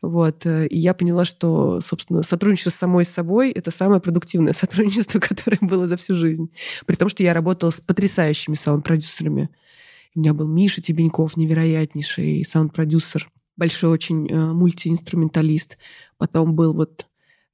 [0.03, 0.45] Вот.
[0.45, 5.57] Э, и я поняла, что, собственно, сотрудничество с самой собой— это самое продуктивное сотрудничество, которое
[5.62, 6.51] было за всю жизнь.
[6.85, 9.49] При том, что я работала с потрясающими саунд-продюсерами.
[10.14, 15.78] У меня был Миша Тебеньков, невероятнейший саунд-продюсер, большой очень э, мультиинструменталист.
[16.18, 17.07] Потом был вот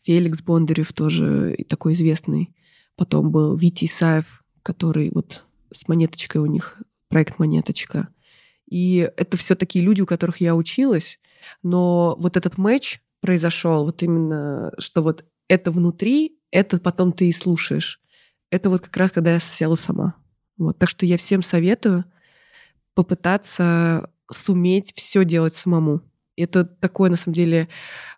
[0.06, 2.54] Феликс Бондарев, тоже такой известный.
[2.94, 8.08] Потом был Витя Исаев, который вот с монеточкой у них, проект «Монеточка».
[8.70, 11.18] И это все такие люди, у которых я училась,
[11.62, 17.32] но вот этот матч произошел, вот именно, что вот это внутри, это потом ты и
[17.32, 18.00] слушаешь.
[18.50, 20.14] Это вот как раз, когда я села сама.
[20.56, 20.78] Вот.
[20.78, 22.04] Так что я всем советую
[22.94, 26.02] попытаться суметь все делать самому.
[26.36, 27.68] Это такое, на самом деле,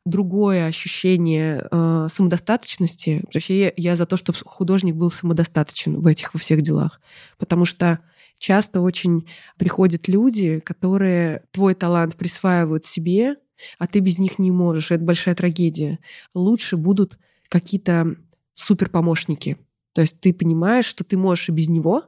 [0.04, 3.24] другое ощущение э, самодостаточности.
[3.32, 7.00] Вообще я, я за то, чтобы художник был самодостаточен в этих во всех делах.
[7.38, 8.00] Потому что
[8.38, 13.36] часто очень приходят люди, которые твой талант присваивают себе,
[13.78, 14.90] а ты без них не можешь.
[14.90, 15.98] Это большая трагедия.
[16.34, 18.16] Лучше будут какие-то
[18.52, 19.58] суперпомощники.
[19.92, 22.04] То есть ты понимаешь, что ты можешь и без него,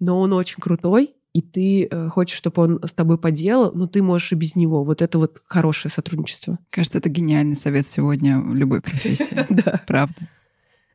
[0.00, 4.02] но он очень крутой, и ты э, хочешь, чтобы он с тобой поделал, но ты
[4.02, 4.84] можешь и без него.
[4.84, 6.58] Вот это вот хорошее сотрудничество.
[6.70, 9.46] Кажется, это гениальный совет сегодня в любой профессии.
[9.48, 9.82] Да.
[9.86, 10.28] Правда.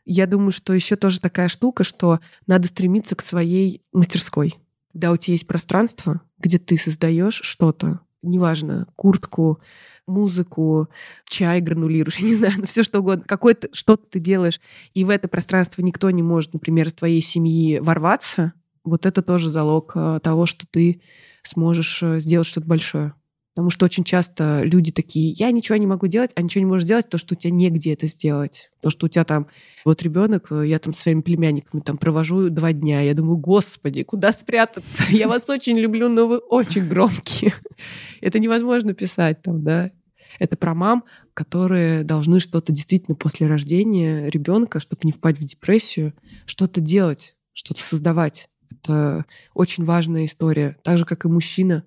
[0.06, 4.56] Я думаю, что еще тоже такая штука, что надо стремиться к своей мастерской.
[4.94, 9.60] Когда у тебя есть пространство, где ты создаешь что-то, неважно, куртку,
[10.06, 10.88] музыку,
[11.28, 14.62] чай гранулируешь, я не знаю, ну все что угодно, какое-то что-то ты делаешь,
[14.94, 18.54] и в это пространство никто не может, например, твоей семьи ворваться,
[18.88, 21.02] вот это тоже залог э, того, что ты
[21.44, 23.14] сможешь э, сделать что-то большое.
[23.58, 26.86] Потому что очень часто люди такие, я ничего не могу делать, а ничего не можешь
[26.86, 28.70] сделать, то, что у тебя негде это сделать.
[28.82, 29.48] То, что у тебя там,
[29.84, 34.32] вот ребенок, э, я там своими племянниками там провожу два дня, я думаю, господи, куда
[34.32, 35.04] спрятаться?
[35.10, 37.54] Я вас очень люблю, но вы очень громкие.
[38.22, 39.92] Это невозможно писать там, да.
[40.40, 46.14] Это про мам, которые должны что-то действительно после рождения ребенка, чтобы не впасть в депрессию,
[46.46, 48.50] что-то делать, что-то создавать.
[48.72, 50.78] Это очень важная история.
[50.84, 51.84] Так же, как и мужчина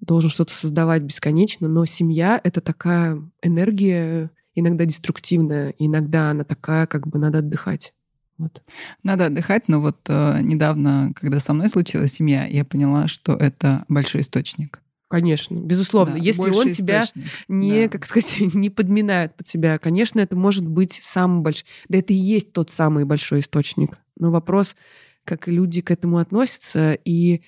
[0.00, 7.06] должен что-то создавать бесконечно, но семья— это такая энергия иногда деструктивная, иногда она такая, как
[7.06, 7.92] бы надо отдыхать.
[8.38, 8.62] Вот.
[9.02, 13.84] Надо отдыхать, но вот э, недавно, когда со мной случилась семья, я поняла, что это
[13.88, 14.80] большой источник.
[15.08, 16.14] Конечно, безусловно.
[16.14, 17.04] Да, Если он тебя
[17.48, 17.88] не, да.
[17.88, 21.66] как сказать, не подминает под себя, конечно, это может быть самый большой.
[21.88, 23.98] Да это и есть тот самый большой источник.
[24.16, 24.76] Но вопрос,
[25.24, 27.42] как люди к этому относятся и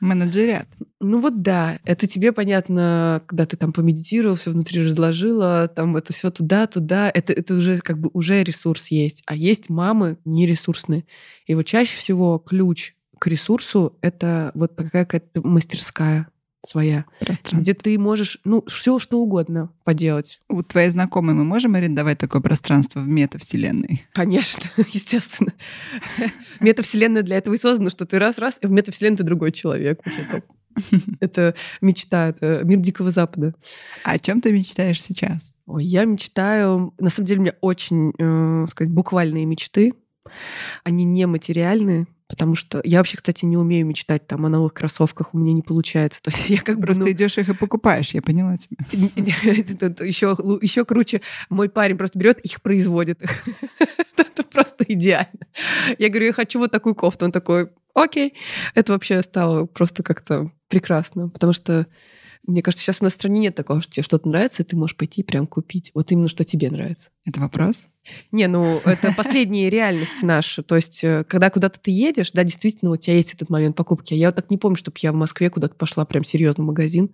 [0.00, 0.68] менеджерят.
[1.00, 6.12] Ну вот да, это тебе понятно, когда ты там помедитировал, все внутри разложила, там это
[6.12, 9.22] все туда, туда, это, это уже как бы уже ресурс есть.
[9.26, 11.04] А есть мамы нересурсные.
[11.46, 16.28] И вот чаще всего ключ к ресурсу— это вот такая какая-то мастерская
[16.66, 17.04] своя,
[17.52, 20.40] где ты можешь, ну, все что угодно поделать.
[20.48, 24.06] У твоей знакомой мы можем арендовать такое пространство в метавселенной?
[24.12, 25.52] Конечно, естественно.
[26.60, 30.00] Метавселенная для этого и создана, что ты раз-раз, и в метавселенной ты другой человек.
[31.20, 33.54] Это мечта, это мир Дикого Запада.
[34.04, 35.54] А о чем ты мечтаешь сейчас?
[35.66, 36.92] Ой, я мечтаю...
[36.98, 39.94] На самом деле у меня очень, э, сказать, буквальные мечты.
[40.84, 42.06] Они нематериальные.
[42.28, 45.62] Потому что я вообще, кстати, не умею мечтать там о новых кроссовках, у меня не
[45.62, 46.20] получается.
[46.22, 47.12] То есть я как Просто бы, ну...
[47.12, 48.76] идешь их и покупаешь, я поняла тебя.
[50.04, 53.22] еще, еще круче, мой парень просто берет их производит.
[54.16, 55.46] Это просто идеально.
[55.98, 57.26] Я говорю, я хочу вот такую кофту.
[57.26, 58.34] Он такой, окей.
[58.74, 61.86] Это вообще стало просто как-то прекрасно, потому что
[62.46, 64.76] мне кажется, сейчас у нас в стране нет такого, что тебе что-то нравится, и ты
[64.76, 65.90] можешь пойти прям купить.
[65.94, 67.10] Вот именно, что тебе нравится.
[67.24, 67.88] Это вопрос?
[68.32, 70.62] Не, ну, это последние реальности наши.
[70.62, 74.14] То есть, э, когда куда-то ты едешь, да, действительно, у тебя есть этот момент покупки.
[74.14, 76.66] А я вот так не помню, чтобы я в Москве куда-то пошла прям серьезно в
[76.68, 77.10] магазин.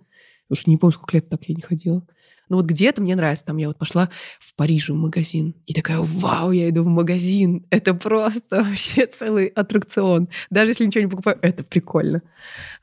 [0.51, 2.05] Что не помню, сколько лет так я не ходила.
[2.49, 3.45] Ну вот где-то мне нравится.
[3.45, 5.55] Там я вот пошла в Париже в магазин.
[5.65, 7.65] И такая, вау, я иду в магазин.
[7.69, 10.29] Это просто вообще целый аттракцион.
[10.49, 12.21] Даже если ничего не покупаю, это прикольно.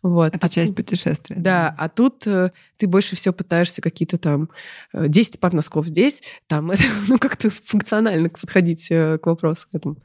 [0.03, 0.35] Вот.
[0.35, 1.37] Это а часть путешествия.
[1.39, 4.51] Да, а тут э, ты больше всего пытаешься какие-то там
[4.93, 9.75] 10 э, пар носков здесь, там это, ну как-то функционально подходить э, к вопросу к
[9.75, 9.99] этому.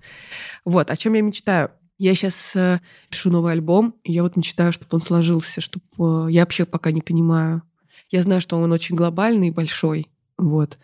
[0.65, 1.71] Вот, о чем я мечтаю.
[1.97, 5.85] Я сейчас э, пишу новый альбом, и я вот мечтаю, чтобы он сложился, чтобы...
[6.27, 7.63] Э, я вообще пока не понимаю,
[8.11, 10.07] я знаю, что он очень глобальный и большой.
[10.37, 10.77] Вот.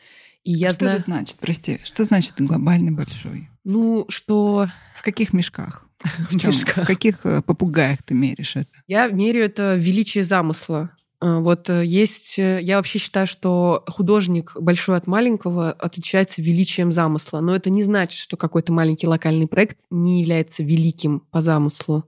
[0.43, 0.99] И я а знаю...
[0.99, 1.79] Что это значит, прости?
[1.83, 3.49] Что значит глобальный большой?
[3.63, 4.67] Ну, что...
[4.95, 5.87] В каких мешках?
[6.29, 6.51] В, чем?
[6.51, 8.69] в каких э, попугаях ты меришь это?
[8.87, 10.91] Я меряю это величие замысла.
[11.21, 12.37] Э, вот э, есть...
[12.37, 17.39] Я вообще считаю, что художник большой от маленького отличается величием замысла.
[17.39, 22.03] Но это не значит, что какой-то маленький локальный проект не является великим по замыслу.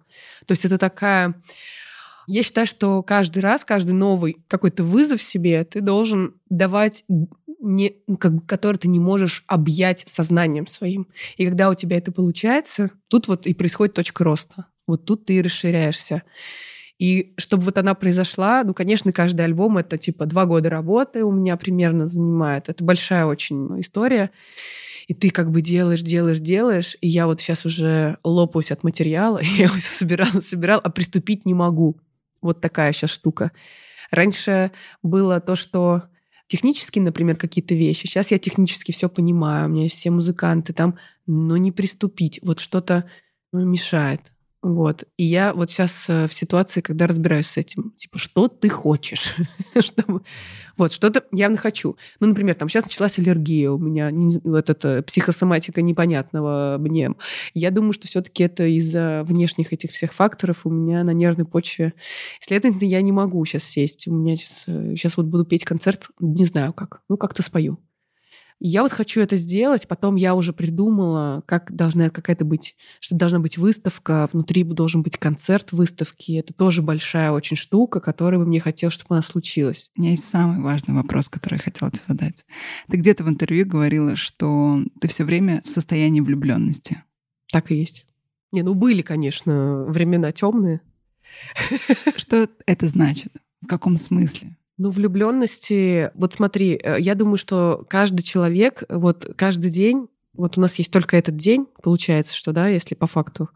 [0.46, 1.36] То есть это такая
[2.28, 7.04] я считаю, что каждый раз, каждый новый какой-то вызов себе ты должен давать
[7.60, 11.08] не, ну, как который ты не можешь объять сознанием своим.
[11.38, 14.66] И когда у тебя это получается, тут вот и происходит точка роста.
[14.86, 16.24] Вот тут ты расширяешься.
[17.00, 21.32] И чтобы вот она произошла, ну, конечно, каждый альбом— это типа два года работы у
[21.32, 22.70] меня примерно занимает.
[22.70, 24.32] Это большая очень история.
[25.08, 29.40] И ты как бы делаешь, делаешь, делаешь, и я вот сейчас уже лопаюсь от материала,
[29.58, 32.00] я его собирал, собирал, а приступить не могу.
[32.42, 33.52] Вот такая сейчас штука.
[34.12, 34.72] Раньше
[35.02, 36.04] было то, что
[36.48, 38.06] технически, например, какие-то вещи.
[38.06, 42.40] Сейчас я технически все понимаю, у меня есть все музыканты там, но не приступить.
[42.44, 43.10] Вот что-то
[43.52, 44.22] ну, мешает.
[44.64, 45.04] Вот.
[45.18, 49.36] И я вот сейчас э, в ситуации, когда разбираюсь с этим, типа, что ты хочешь?
[49.80, 50.22] Чтобы...
[50.78, 51.98] Вот, что-то явно хочу.
[52.22, 54.10] Ну, например, там сейчас началась аллергия у меня,
[54.46, 57.12] вот эта психосоматика непонятного мне.
[57.54, 61.94] Я думаю, что все-таки это из-за внешних этих всех факторов у меня на нервной почве.
[62.40, 64.08] Следовательно, я не могу сейчас сесть.
[64.08, 67.02] У меня сейчас, сейчас вот буду петь концерт, не знаю как.
[67.10, 67.80] Ну, как-то спою
[68.60, 73.40] я вот хочу это сделать, потом я уже придумала, как должна какая-то быть, что должна
[73.40, 76.34] быть выставка, внутри должен быть концерт выставки.
[76.34, 79.92] Это тоже большая очень штука, которая бы мне хотелось, чтобы она случилась.
[79.98, 82.46] У меня есть самый важный вопрос, который я хотела тебе задать.
[82.90, 87.04] Ты где-то в интервью говорила, что ты все время в состоянии влюбленности.
[87.52, 88.06] Так и есть.
[88.52, 90.82] Не, ну были, конечно, времена темные.
[92.16, 93.34] Что это значит?
[93.62, 94.58] В каком смысле?
[94.84, 100.62] Ну, влюбленности, вот смотри, э, я думаю, что каждый человек, вот каждый день, вот у
[100.62, 103.50] нас есть только этот день, получается, что, да, если по факту,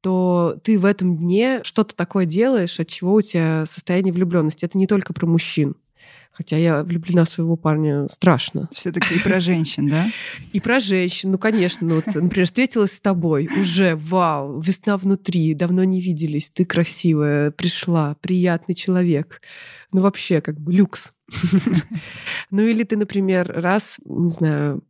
[0.00, 4.64] то ты в этом дне что-то такое делаешь, от чего у тебя состояние влюбленности.
[4.64, 5.74] Это не только про мужчин.
[6.32, 8.68] Хотя я влюблена в своего парня страшно.
[8.72, 10.06] Все-таки и про женщин, да?
[10.52, 11.86] И про женщин, ну, конечно.
[11.86, 17.52] Ну, вот, например, встретилась с тобой, уже, вау, весна внутри, давно не виделись, ты красивая,
[17.52, 19.42] пришла, приятный человек.
[19.92, 21.12] Ну, вообще, как бы люкс.
[22.50, 24.82] Ну, или ты, например, раз, не знаю,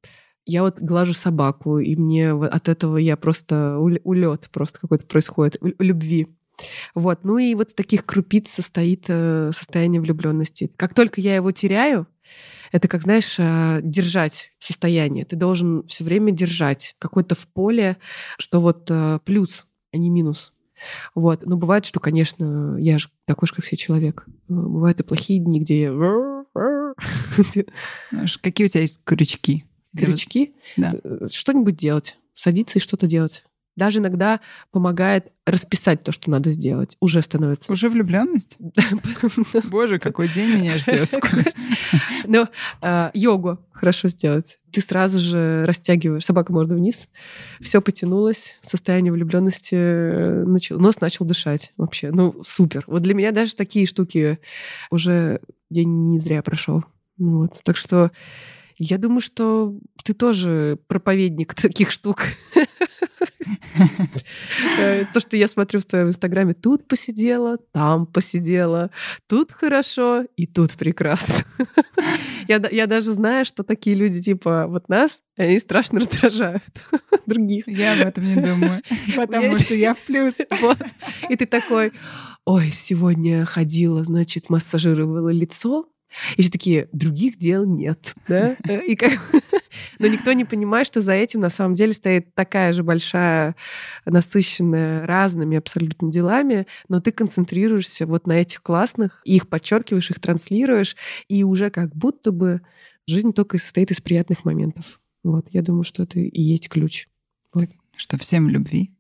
[0.47, 6.29] я вот глажу собаку, и мне от этого я просто улет просто какой-то происходит, любви.
[6.95, 7.25] Вот.
[7.25, 10.71] Ну и вот с таких крупиц состоит э, состояние влюбленности.
[10.77, 12.07] Как только я его теряю,
[12.73, 15.25] Это как, знаешь, э, держать состояние.
[15.25, 17.99] Ты должен все время держать какой-то в поле,
[18.37, 20.53] что вот э, плюс, а не минус.
[21.15, 21.47] Вот.
[21.47, 24.27] Но бывает, что, конечно, я же такой же, как все человек.
[24.49, 26.45] Бывают и плохие дни, где я...
[28.43, 29.63] Какие у тебя есть крючки?
[29.97, 30.55] Крючки?
[30.77, 30.95] Да.
[31.31, 32.19] Что-нибудь делать.
[32.33, 33.45] Садиться и что-то делать
[33.77, 36.97] даже иногда помогает расписать то, что надо сделать.
[37.01, 37.73] Уже становится.
[37.73, 38.57] Уже влюбленность?
[39.65, 41.15] Боже, какой день меня ждет.
[42.27, 42.49] Ну,
[42.81, 44.59] а, йогу хорошо сделать.
[44.73, 46.25] Ты сразу же растягиваешь.
[46.25, 47.09] Собака можно вниз.
[47.61, 48.59] Все потянулось.
[48.63, 52.11] Состояние влюбленности э, начал, нос начал дышать вообще.
[52.11, 52.85] Ну, супер.
[52.87, 54.39] Вот для меня даже такие штуки
[54.91, 56.83] уже день не зря прошел.
[57.19, 57.61] Вот.
[57.63, 58.11] Так что
[58.79, 62.23] я думаю, что ты тоже проповедник таких штук.
[64.79, 68.91] Э, то, что я смотрю в твоем инстаграме, тут посидела, там посидела,
[69.29, 71.35] тут хорошо и тут прекрасно.
[72.47, 76.63] Я, я даже знаю, что такие люди типа вот нас, они страшно раздражают
[77.27, 77.67] других.
[77.67, 78.83] Я об этом не думаю,
[79.17, 80.35] потому что я в плюс.
[80.61, 80.79] Вот.
[81.31, 81.93] И ты такой,
[82.45, 85.87] ой, сегодня ходила, значит, массажировала лицо,
[86.37, 88.15] и все такие, других дел нет.
[88.29, 88.53] Да?
[88.87, 89.13] И как...
[89.99, 93.57] Но никто не понимает, что за этим на самом деле стоит такая же большая,
[94.05, 100.97] насыщенная разными абсолютно делами, но ты концентрируешься вот на этих классных, их подчеркиваешь, их транслируешь,
[101.29, 102.61] и уже как будто бы
[103.07, 105.01] жизнь только состоит из приятных моментов.
[105.23, 107.09] Вот, я думаю, что это и есть ключ.
[107.53, 107.69] Вот.
[107.97, 108.93] Что всем любви?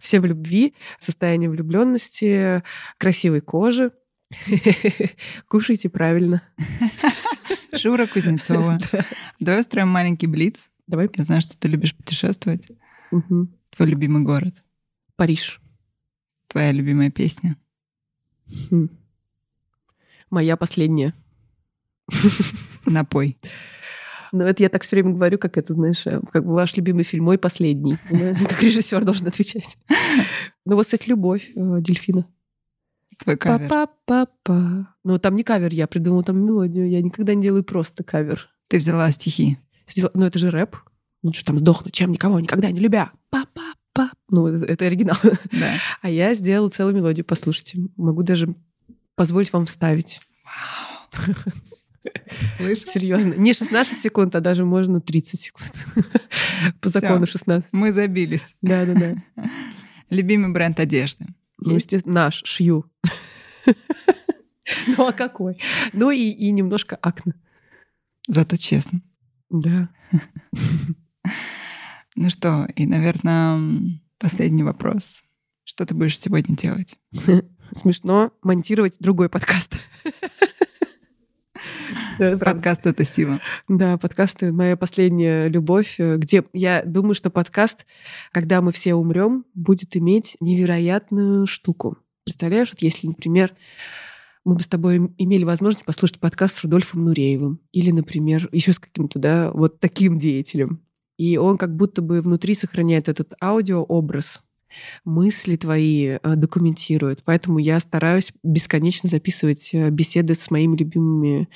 [0.00, 2.62] Всем любви, состояние влюбленности,
[2.98, 3.90] красивой кожи,
[5.48, 6.42] Кушайте правильно.
[7.74, 8.78] Шура Кузнецова.
[9.40, 10.70] Давай устроим маленький блиц.
[10.86, 11.08] Давай.
[11.14, 12.68] Я знаю, что ты любишь путешествовать.
[13.10, 14.62] Твой любимый город.
[15.16, 15.60] Париж.
[16.48, 17.56] Твоя любимая песня.
[18.70, 18.88] Хм.
[20.30, 21.14] Моя последняя.
[22.84, 23.38] Напой.
[24.32, 27.04] Ну, это я так все время говорю, как это, знаешь, э, как бы ваш любимый
[27.04, 27.96] фильм мой последний.
[28.08, 29.78] Как режиссер должен отвечать.
[30.64, 32.26] Ну, вот, кстати, любовь э, дельфина.
[33.18, 33.68] Твой кавер.
[33.68, 34.94] Па-па-па-па.
[35.04, 36.88] Ну, там не кавер, я придумала там мелодию.
[36.88, 38.48] Я никогда не делаю просто кавер.
[38.68, 39.58] Ты взяла стихи.
[40.14, 40.76] Ну, это же рэп.
[41.22, 43.12] Лучше там сдохнуть, чем никого никогда не любя.
[43.30, 44.10] Па-па-па.
[44.28, 45.16] Ну, это, это оригинал.
[45.52, 45.74] Да.
[46.02, 47.24] А я сделала целую мелодию.
[47.24, 47.78] Послушайте.
[47.96, 48.54] Могу даже
[49.14, 50.20] позволить вам вставить.
[50.44, 50.96] Вау.
[52.56, 52.78] Слышь?
[52.84, 53.34] Серьезно.
[53.34, 55.72] Не 16 секунд, а даже можно 30 секунд.
[56.80, 57.72] По закону 16.
[57.72, 58.56] Мы забились.
[58.62, 59.44] Да, да, да.
[60.10, 61.26] Любимый бренд одежды.
[61.58, 62.84] Ну, естественно, наш, шью.
[64.88, 65.56] Ну, а какой?
[65.92, 67.34] Ну, и, и немножко акне.
[68.26, 69.00] Зато честно.
[69.50, 69.88] Да.
[72.18, 73.60] Ну что, и, наверное,
[74.18, 75.22] последний вопрос.
[75.64, 76.96] Что ты будешь сегодня делать?
[77.72, 79.76] Смешно монтировать другой подкаст.
[82.18, 83.40] Да, подкаст— это сила.
[83.68, 87.84] Да, подкаст— моя последняя любовь, э, где я думаю, что подкаст,
[88.32, 91.98] когда мы все умрем, будет иметь невероятную штуку.
[92.24, 93.52] Представляешь, вот если, например,
[94.44, 98.78] мы бы с тобой имели возможность послушать подкаст с Рудольфом Нуреевым или, например, еще с
[98.78, 100.80] каким-то, да, вот таким деятелем.
[101.18, 104.42] И он как будто бы внутри сохраняет этот аудиообраз,
[105.04, 107.22] мысли твои э, документирует.
[107.24, 111.48] Поэтому я стараюсь бесконечно записывать э, беседы с моими любимыми.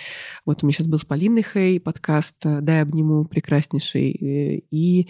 [0.45, 4.65] Вот у меня сейчас был с Полиной Хей подкаст э, «Дай обниму» прекраснейший.
[4.71, 5.09] И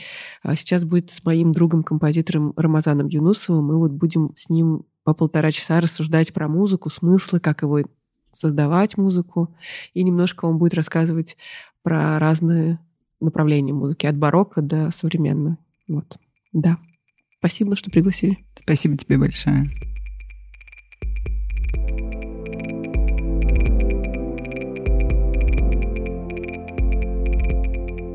[0.54, 3.66] сейчас будет с моим другом-композитором Рамазаном Юнусовым.
[3.66, 7.80] Мы вот будем с ним по полтора часа рассуждать про музыку, смыслы, как его
[8.32, 9.54] создавать музыку.
[9.94, 11.36] И немножко он будет рассказывать
[11.82, 12.78] про разные
[13.20, 15.56] направления музыки, от барокко до современной.
[15.88, 16.16] Вот.
[16.52, 16.78] Да.
[17.40, 18.36] Спасибо, что пригласили.
[18.54, 19.66] Спасибо тебе большое.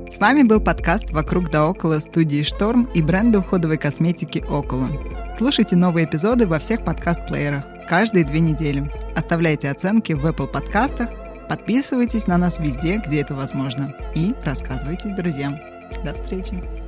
[0.07, 4.89] С вами был подкаст «Вокруг да около» студии «Шторм» и бренда уходовой косметики «Около».
[5.36, 8.89] Слушайте новые эпизоды во всех подкаст-плеерах каждые две недели.
[9.15, 11.09] Оставляйте оценки в Apple подкастах,
[11.49, 15.57] подписывайтесь на нас везде, где это возможно, и рассказывайте друзьям.
[16.03, 16.84] До встречи!